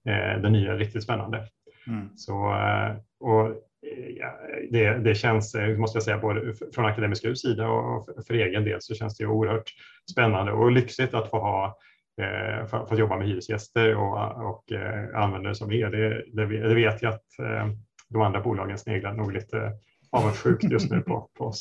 eh, 0.09 0.43
det 0.43 0.51
nya 0.51 0.75
riktigt 0.75 1.03
spännande. 1.03 1.49
Mm. 1.87 2.09
Så, 2.17 2.55
och 3.21 3.57
det, 4.71 4.99
det 4.99 5.15
känns, 5.15 5.55
eh, 5.55 5.77
måste 5.77 5.97
jag 5.97 6.03
säga, 6.03 6.19
både 6.19 6.55
från 6.75 6.85
akademisk 6.85 7.25
Hus 7.25 7.41
sida 7.41 7.69
och 7.69 8.09
för 8.27 8.35
egen 8.35 8.65
del 8.65 8.79
så 8.81 8.95
känns 8.95 9.17
det 9.17 9.27
oerhört 9.27 9.71
spännande 10.13 10.53
och 10.53 10.73
lyxigt 10.73 11.15
att 11.15 11.31
få 11.31 11.39
ha 11.39 11.79
för, 12.71 12.87
för 12.87 12.93
att 12.93 12.99
jobba 12.99 13.17
med 13.17 13.29
hyresgäster 13.29 13.97
och, 13.97 14.49
och 14.51 14.73
eh, 14.73 15.23
användare 15.23 15.55
som 15.55 15.73
er. 15.73 15.91
Det, 15.91 16.25
det, 16.33 16.69
det 16.69 16.75
vet 16.75 17.03
jag 17.03 17.15
att 17.15 17.39
eh, 17.39 17.69
de 18.09 18.23
andra 18.23 18.41
bolagen 18.41 18.79
sneglar 18.79 19.13
nog 19.13 19.33
lite 19.33 19.73
avundsjukt 20.11 20.65
just 20.65 20.91
nu 20.91 21.01
på, 21.01 21.31
på 21.39 21.45
oss. 21.45 21.61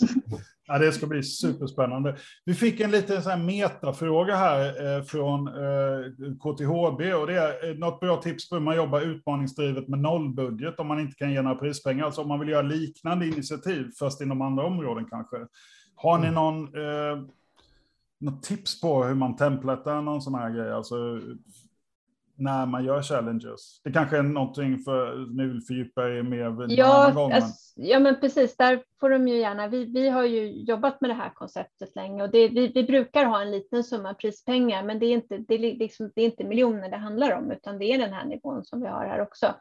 Ja, 0.68 0.78
det 0.78 0.92
ska 0.92 1.08
bli 1.08 1.24
superspännande. 1.24 2.18
Vi 2.46 2.54
fick 2.54 2.80
en 2.80 2.92
liten 2.92 3.24
så 3.24 3.30
här 3.30 3.38
metafråga 3.38 4.36
här 4.36 4.98
eh, 4.98 5.04
från 5.04 5.48
eh, 5.48 6.34
KTHB 6.40 7.14
och 7.14 7.28
det 7.28 7.34
är 7.34 7.70
eh, 7.70 7.76
något 7.78 8.00
bra 8.00 8.22
tips 8.22 8.50
på 8.50 8.56
hur 8.56 8.64
man 8.64 8.76
jobbar 8.76 9.02
utmaningsdrivet 9.02 9.88
med 9.88 10.00
nollbudget 10.00 10.80
om 10.80 10.88
man 10.88 11.00
inte 11.00 11.16
kan 11.16 11.32
ge 11.32 11.42
några 11.42 11.56
prispengar. 11.56 12.06
Alltså 12.06 12.22
om 12.22 12.28
man 12.28 12.40
vill 12.40 12.50
göra 12.50 12.62
liknande 12.62 13.28
initiativ, 13.28 13.92
fast 14.00 14.22
inom 14.22 14.42
andra 14.42 14.66
områden 14.66 15.06
kanske. 15.10 15.38
Har 15.96 16.18
ni 16.18 16.28
mm. 16.28 16.34
någon, 16.34 16.64
eh, 16.64 17.24
något 18.20 18.44
tips 18.44 18.82
på 18.82 19.04
hur 19.04 19.16
man 19.16 19.36
templatar 19.36 20.02
någon 20.02 20.22
sån 20.22 20.36
här 20.36 20.50
grej? 20.50 20.72
Alltså 20.72 21.22
när 22.38 22.66
man 22.66 22.86
gör 22.86 23.02
challenges. 23.02 23.82
Det 23.84 23.92
kanske 23.92 24.18
är 24.18 24.24
någonting 24.24 24.80
för 24.80 25.36
vill 25.48 25.62
fördjupa 25.62 26.10
er 26.10 26.24
mer 26.24 26.66
ja, 26.70 27.12
gång, 27.16 27.32
ja, 27.76 28.00
men 28.00 28.20
precis. 28.20 28.58
Där 28.58 28.84
får 29.00 29.10
de 29.10 29.28
ju 29.28 29.38
gärna. 29.38 29.68
Vi, 29.68 29.86
vi 29.86 30.10
har 30.10 30.24
ju 30.24 30.52
jobbat 30.52 31.02
med 31.02 31.10
det 31.10 31.14
här 31.14 31.30
konceptet 31.30 31.96
länge 31.96 32.24
och 32.24 32.30
det, 32.30 32.48
vi, 32.48 32.68
vi 32.68 32.84
brukar 32.84 33.26
ha 33.26 33.42
en 33.42 33.52
liten 33.52 33.84
summa 33.84 34.14
prispengar, 34.14 34.84
men 34.84 35.00
det 35.00 35.06
är, 35.06 35.14
inte, 35.14 35.38
det, 35.38 35.56
är 35.56 35.60
liksom, 35.60 36.12
det 36.16 36.22
är 36.22 36.26
inte 36.26 36.44
miljoner 36.44 36.90
det 36.90 36.98
handlar 36.98 37.32
om, 37.32 37.52
utan 37.52 37.80
det 37.80 37.86
är 37.86 37.98
den 37.98 38.14
här 38.14 38.26
nivån 38.26 38.66
som 38.66 38.82
vi 38.82 38.88
har 38.88 39.06
här 39.06 39.22
också. 39.22 39.56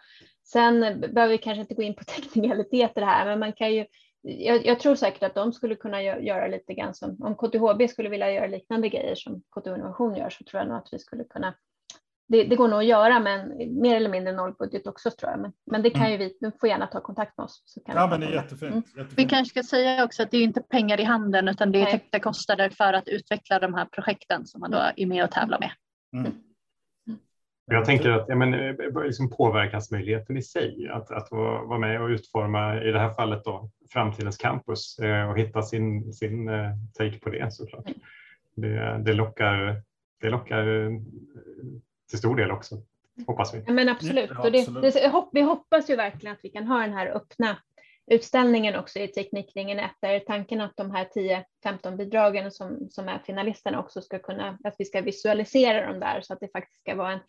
Sen 0.44 0.80
behöver 1.00 1.28
vi 1.28 1.38
kanske 1.38 1.60
inte 1.60 1.74
gå 1.74 1.82
in 1.82 1.94
på 1.94 2.04
teknikaliteter 2.04 3.02
här, 3.02 3.26
men 3.26 3.38
man 3.38 3.52
kan 3.52 3.74
ju 3.74 3.87
jag, 4.26 4.66
jag, 4.66 4.80
tror 4.80 4.94
säkert 4.94 5.22
att 5.22 5.34
de 5.34 5.52
skulle 5.52 5.74
kunna 5.74 6.02
göra 6.02 6.46
lite 6.46 6.74
grann 6.74 6.94
som 6.94 7.16
om 7.22 7.34
KTHB 7.34 7.90
skulle 7.90 8.08
vilja 8.08 8.32
göra 8.32 8.46
liknande 8.46 8.88
grejer 8.88 9.14
som 9.14 9.40
KTH 9.40 9.68
Innovation 9.68 10.16
gör 10.16 10.30
så 10.30 10.44
tror 10.44 10.60
jag 10.60 10.68
nog 10.68 10.76
att 10.76 10.88
vi 10.92 10.98
skulle 10.98 11.24
kunna 11.24 11.54
det, 12.28 12.44
det, 12.44 12.56
går 12.56 12.68
nog 12.68 12.78
att 12.78 12.87
göra, 12.87 13.20
men 13.20 13.48
mer 13.80 13.96
eller 13.96 14.10
mindre 14.10 14.32
nollbudget 14.32 14.87
också 14.87 15.10
tror 15.10 15.30
jag. 15.30 15.40
Men, 15.40 15.52
men 15.70 15.82
det 15.82 15.90
kan 15.90 16.06
mm. 16.06 16.12
ju 16.12 16.18
vi, 16.18 16.37
du 16.40 16.52
får 16.60 16.68
gärna 16.68 16.87
ta 16.87 17.00
kontakt 17.00 17.38
med 17.38 17.44
oss. 17.44 17.62
Så 17.64 17.80
kan 17.80 17.96
ja, 17.96 18.06
men 18.06 18.20
det 18.20 18.26
är 18.26 18.32
jättefint, 18.32 18.62
mm. 18.62 18.82
jättefint. 18.87 19.18
Vi 19.18 19.24
kanske 19.24 19.50
ska 19.50 19.76
säga 19.76 20.04
också 20.04 20.22
att 20.22 20.30
det 20.30 20.37
är 20.37 20.42
inte 20.42 20.62
pengar 20.62 21.00
i 21.00 21.04
handen, 21.04 21.48
utan 21.48 21.72
det 21.72 21.82
är 21.82 21.87
täckta 21.87 22.20
kostnader 22.20 22.70
för 22.70 22.92
att 22.92 23.08
utveckla 23.08 23.58
de 23.58 23.74
här 23.74 23.84
projekten 23.84 24.46
som 24.46 24.60
man 24.60 24.70
då 24.70 24.78
är 24.96 25.06
med 25.06 25.24
och 25.24 25.30
tävlar 25.30 25.58
med. 25.58 25.70
Mm. 26.12 26.26
mm. 26.26 26.38
Jag 27.66 27.84
tänker 27.84 28.10
att 28.10 28.28
ja, 28.28 28.34
men, 28.34 28.54
eh, 28.54 29.04
liksom 29.04 29.30
påverkansmöjligheten 29.30 30.37
i 30.37 30.42
sig, 30.42 30.88
att, 30.92 31.10
att 31.10 31.28
vara 31.30 31.78
med 31.78 32.02
och 32.02 32.08
utforma, 32.08 32.82
i 32.82 32.90
det 32.90 32.98
här 32.98 33.10
fallet 33.10 33.44
då, 33.44 33.70
framtidens 33.92 34.37
campus 34.37 34.98
eh, 34.98 35.30
och 35.30 35.38
hitta 35.38 35.62
sin, 35.62 36.12
sin 36.12 36.48
eh, 36.48 36.70
take 36.98 37.18
på 37.18 37.30
det 37.30 37.52
såklart. 37.52 37.87
Mm. 37.87 37.98
Det, 38.56 39.02
det, 39.04 39.12
lockar, 39.12 39.82
det 40.20 40.30
lockar 40.30 40.90
till 42.14 42.18
stor 42.18 42.37
del 42.37 42.50
också, 42.50 42.77
hoppas 43.27 43.55
vi. 43.55 43.64
Ja, 43.66 43.72
men 43.72 43.88
absolut, 43.88 44.31
ja, 44.31 44.46
absolut. 44.46 44.83
Det, 44.83 44.90
det, 44.90 45.24
vi 45.33 45.40
hoppas 45.40 45.90
ju 45.90 45.96
verkligen 45.96 46.35
att 46.35 46.40
vi 46.42 46.48
kan 46.48 46.66
ha 46.66 46.81
den 46.81 46.92
här 46.92 47.07
öppna 47.07 47.57
utställningen 48.07 48.77
också 48.77 48.98
i 48.98 49.09
Teknikringen 49.09 49.79
1, 49.79 49.90
där 50.00 50.20
tanken 50.20 50.61
att 50.61 50.77
de 50.77 50.90
här 50.90 51.09
10-15 51.64 51.96
bidragen 51.96 52.50
som, 52.53 52.88
som 52.90 53.09
är 53.09 53.18
finalisterna 53.18 53.81
också 53.81 54.00
ska 54.00 54.18
kunna, 54.18 54.59
att 54.64 54.74
vi 54.79 54.85
ska 54.85 55.00
visualisera 55.00 55.87
dem 55.87 56.00
där 56.00 56.20
så 56.20 56.33
att 56.33 56.40
det 56.40 56.48
faktiskt 56.53 56.81
ska 56.81 56.94
vara 56.94 57.12
en 57.12 57.20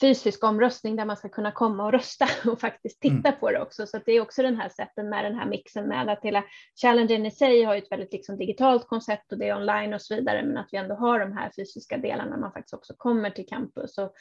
fysisk 0.00 0.44
omröstning 0.44 0.96
där 0.96 1.04
man 1.04 1.16
ska 1.16 1.28
kunna 1.28 1.52
komma 1.52 1.84
och 1.84 1.92
rösta 1.92 2.26
och 2.50 2.60
faktiskt 2.60 3.00
titta 3.00 3.28
mm. 3.28 3.40
på 3.40 3.50
det 3.50 3.60
också. 3.60 3.86
Så 3.86 3.98
det 4.06 4.12
är 4.12 4.20
också 4.20 4.42
den 4.42 4.56
här 4.56 4.68
sätten 4.68 5.08
med 5.08 5.24
den 5.24 5.34
här 5.34 5.46
mixen 5.46 5.88
med 5.88 6.08
att 6.08 6.22
hela 6.22 6.44
challengen 6.82 7.26
i 7.26 7.30
sig 7.30 7.62
har 7.62 7.76
ett 7.76 7.92
väldigt 7.92 8.12
liksom 8.12 8.36
digitalt 8.36 8.88
koncept 8.88 9.32
och 9.32 9.38
det 9.38 9.48
är 9.48 9.56
online 9.56 9.94
och 9.94 10.02
så 10.02 10.14
vidare, 10.14 10.42
men 10.42 10.56
att 10.56 10.68
vi 10.72 10.78
ändå 10.78 10.94
har 10.94 11.18
de 11.18 11.32
här 11.32 11.50
fysiska 11.56 11.96
delarna 11.96 12.36
man 12.36 12.52
faktiskt 12.52 12.74
också 12.74 12.94
kommer 12.96 13.30
till 13.30 13.46
campus 13.46 13.98
och, 13.98 14.12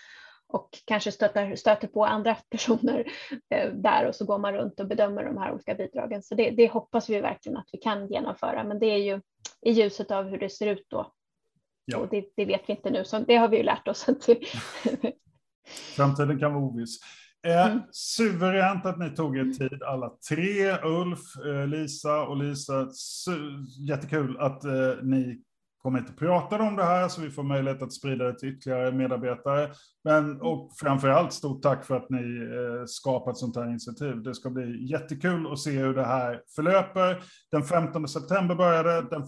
och 0.47 0.69
kanske 0.85 1.11
stöter, 1.11 1.55
stöter 1.55 1.87
på 1.87 2.05
andra 2.05 2.35
personer 2.49 3.11
eh, 3.49 3.71
där 3.73 4.07
och 4.07 4.15
så 4.15 4.25
går 4.25 4.37
man 4.37 4.53
runt 4.53 4.79
och 4.79 4.87
bedömer 4.87 5.23
de 5.23 5.37
här 5.37 5.53
olika 5.53 5.75
bidragen. 5.75 6.23
Så 6.23 6.35
det, 6.35 6.49
det 6.49 6.67
hoppas 6.67 7.09
vi 7.09 7.21
verkligen 7.21 7.57
att 7.57 7.69
vi 7.71 7.77
kan 7.77 8.07
genomföra, 8.07 8.63
men 8.63 8.79
det 8.79 8.85
är 8.85 8.97
ju 8.97 9.21
i 9.61 9.71
ljuset 9.71 10.11
av 10.11 10.25
hur 10.25 10.37
det 10.37 10.49
ser 10.49 10.67
ut 10.67 10.85
då 10.89 11.11
Ja. 11.85 11.97
Och 11.97 12.07
det, 12.09 12.25
det, 12.35 12.45
vet 12.45 12.61
vi 12.69 12.73
inte 12.73 12.89
nu, 12.89 13.05
så 13.05 13.19
det 13.19 13.35
har 13.35 13.47
vi 13.47 13.57
ju 13.57 13.63
lärt 13.63 13.87
oss. 13.87 14.09
Att 14.09 14.29
Framtiden 15.95 16.39
kan 16.39 16.53
vara 16.53 16.63
oviss. 16.63 16.99
Eh, 17.47 17.65
mm. 17.65 17.81
Suveränt 17.91 18.85
att 18.85 18.99
ni 18.99 19.09
tog 19.09 19.37
er 19.37 19.53
tid 19.53 19.83
alla 19.83 20.11
tre, 20.29 20.77
Ulf, 20.83 21.19
eh, 21.45 21.67
Lisa 21.67 22.23
och 22.23 22.37
Lisa. 22.37 22.87
Jättekul 23.87 24.37
att 24.39 24.65
eh, 24.65 25.03
ni 25.03 25.41
kom 25.81 25.95
hit 25.95 26.09
och 26.09 26.17
pratade 26.17 26.63
om 26.63 26.75
det 26.75 26.83
här 26.83 27.07
så 27.07 27.21
vi 27.21 27.29
får 27.29 27.43
möjlighet 27.43 27.81
att 27.81 27.93
sprida 27.93 28.25
det 28.25 28.39
till 28.39 28.49
ytterligare 28.49 28.91
medarbetare. 28.91 29.69
Men 30.03 30.41
och 30.41 30.71
framför 30.79 31.07
allt 31.07 31.33
stort 31.33 31.61
tack 31.61 31.85
för 31.85 31.95
att 31.95 32.09
ni 32.09 32.17
eh, 32.19 32.85
skapat 32.85 33.37
sånt 33.37 33.55
här 33.55 33.69
initiativ. 33.69 34.23
Det 34.23 34.35
ska 34.35 34.49
bli 34.49 34.91
jättekul 34.91 35.51
att 35.51 35.59
se 35.59 35.71
hur 35.71 35.93
det 35.93 36.05
här 36.05 36.41
förlöper. 36.55 37.23
Den 37.51 37.63
15 37.63 38.07
september 38.07 38.55
började, 38.55 39.01
den 39.01 39.23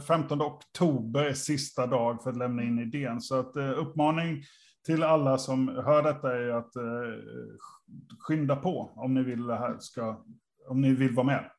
15 0.00 0.42
oktober 0.42 1.24
är 1.24 1.34
sista 1.34 1.86
dag 1.86 2.22
för 2.22 2.30
att 2.30 2.36
lämna 2.36 2.62
in 2.62 2.78
idén. 2.78 3.20
Så 3.20 3.40
att 3.40 3.56
uppmaning 3.56 4.42
till 4.86 5.02
alla 5.02 5.38
som 5.38 5.68
hör 5.68 6.02
detta 6.02 6.36
är 6.36 6.48
att 6.48 6.76
eh, 6.76 6.82
skynda 8.18 8.56
på 8.56 8.92
om 8.96 9.14
ni 9.14 9.22
vill, 9.22 9.50
här 9.50 9.76
ska, 9.78 10.24
om 10.68 10.80
ni 10.80 10.94
vill 10.94 11.14
vara 11.14 11.26
med. 11.26 11.50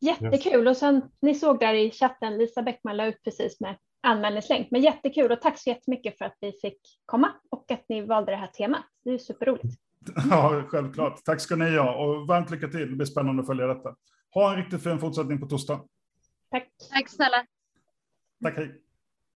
Jättekul 0.00 0.68
och 0.68 0.76
sen 0.76 1.02
ni 1.20 1.34
såg 1.34 1.60
där 1.60 1.74
i 1.74 1.90
chatten 1.90 2.38
Lisa 2.38 2.62
Bäckman 2.62 2.96
la 2.96 3.06
ut 3.06 3.22
precis 3.24 3.60
med 3.60 3.76
anmälningslänk. 4.00 4.70
Men 4.70 4.82
jättekul 4.82 5.32
och 5.32 5.40
tack 5.40 5.58
så 5.58 5.70
jättemycket 5.70 6.18
för 6.18 6.24
att 6.24 6.36
vi 6.40 6.52
fick 6.52 6.80
komma 7.06 7.32
och 7.50 7.70
att 7.70 7.84
ni 7.88 8.02
valde 8.02 8.32
det 8.32 8.36
här 8.36 8.46
temat. 8.46 8.84
Det 9.04 9.10
är 9.10 9.18
superroligt. 9.18 9.80
Ja, 10.30 10.64
självklart. 10.68 11.24
Tack 11.24 11.40
ska 11.40 11.56
ni 11.56 11.76
ha 11.76 11.94
och 11.94 12.26
varmt 12.26 12.50
lycka 12.50 12.68
till. 12.68 12.90
Det 12.90 12.96
blir 12.96 13.06
spännande 13.06 13.40
att 13.40 13.46
följa 13.46 13.66
detta. 13.66 13.96
Ha 14.34 14.50
en 14.50 14.56
riktigt 14.56 14.82
fin 14.82 14.98
fortsättning 14.98 15.40
på 15.40 15.46
torsdag. 15.46 15.80
Tack. 16.50 16.68
Tack 16.90 17.08
snälla. 17.08 17.46
Tack, 18.42 18.56
hej. 18.56 18.85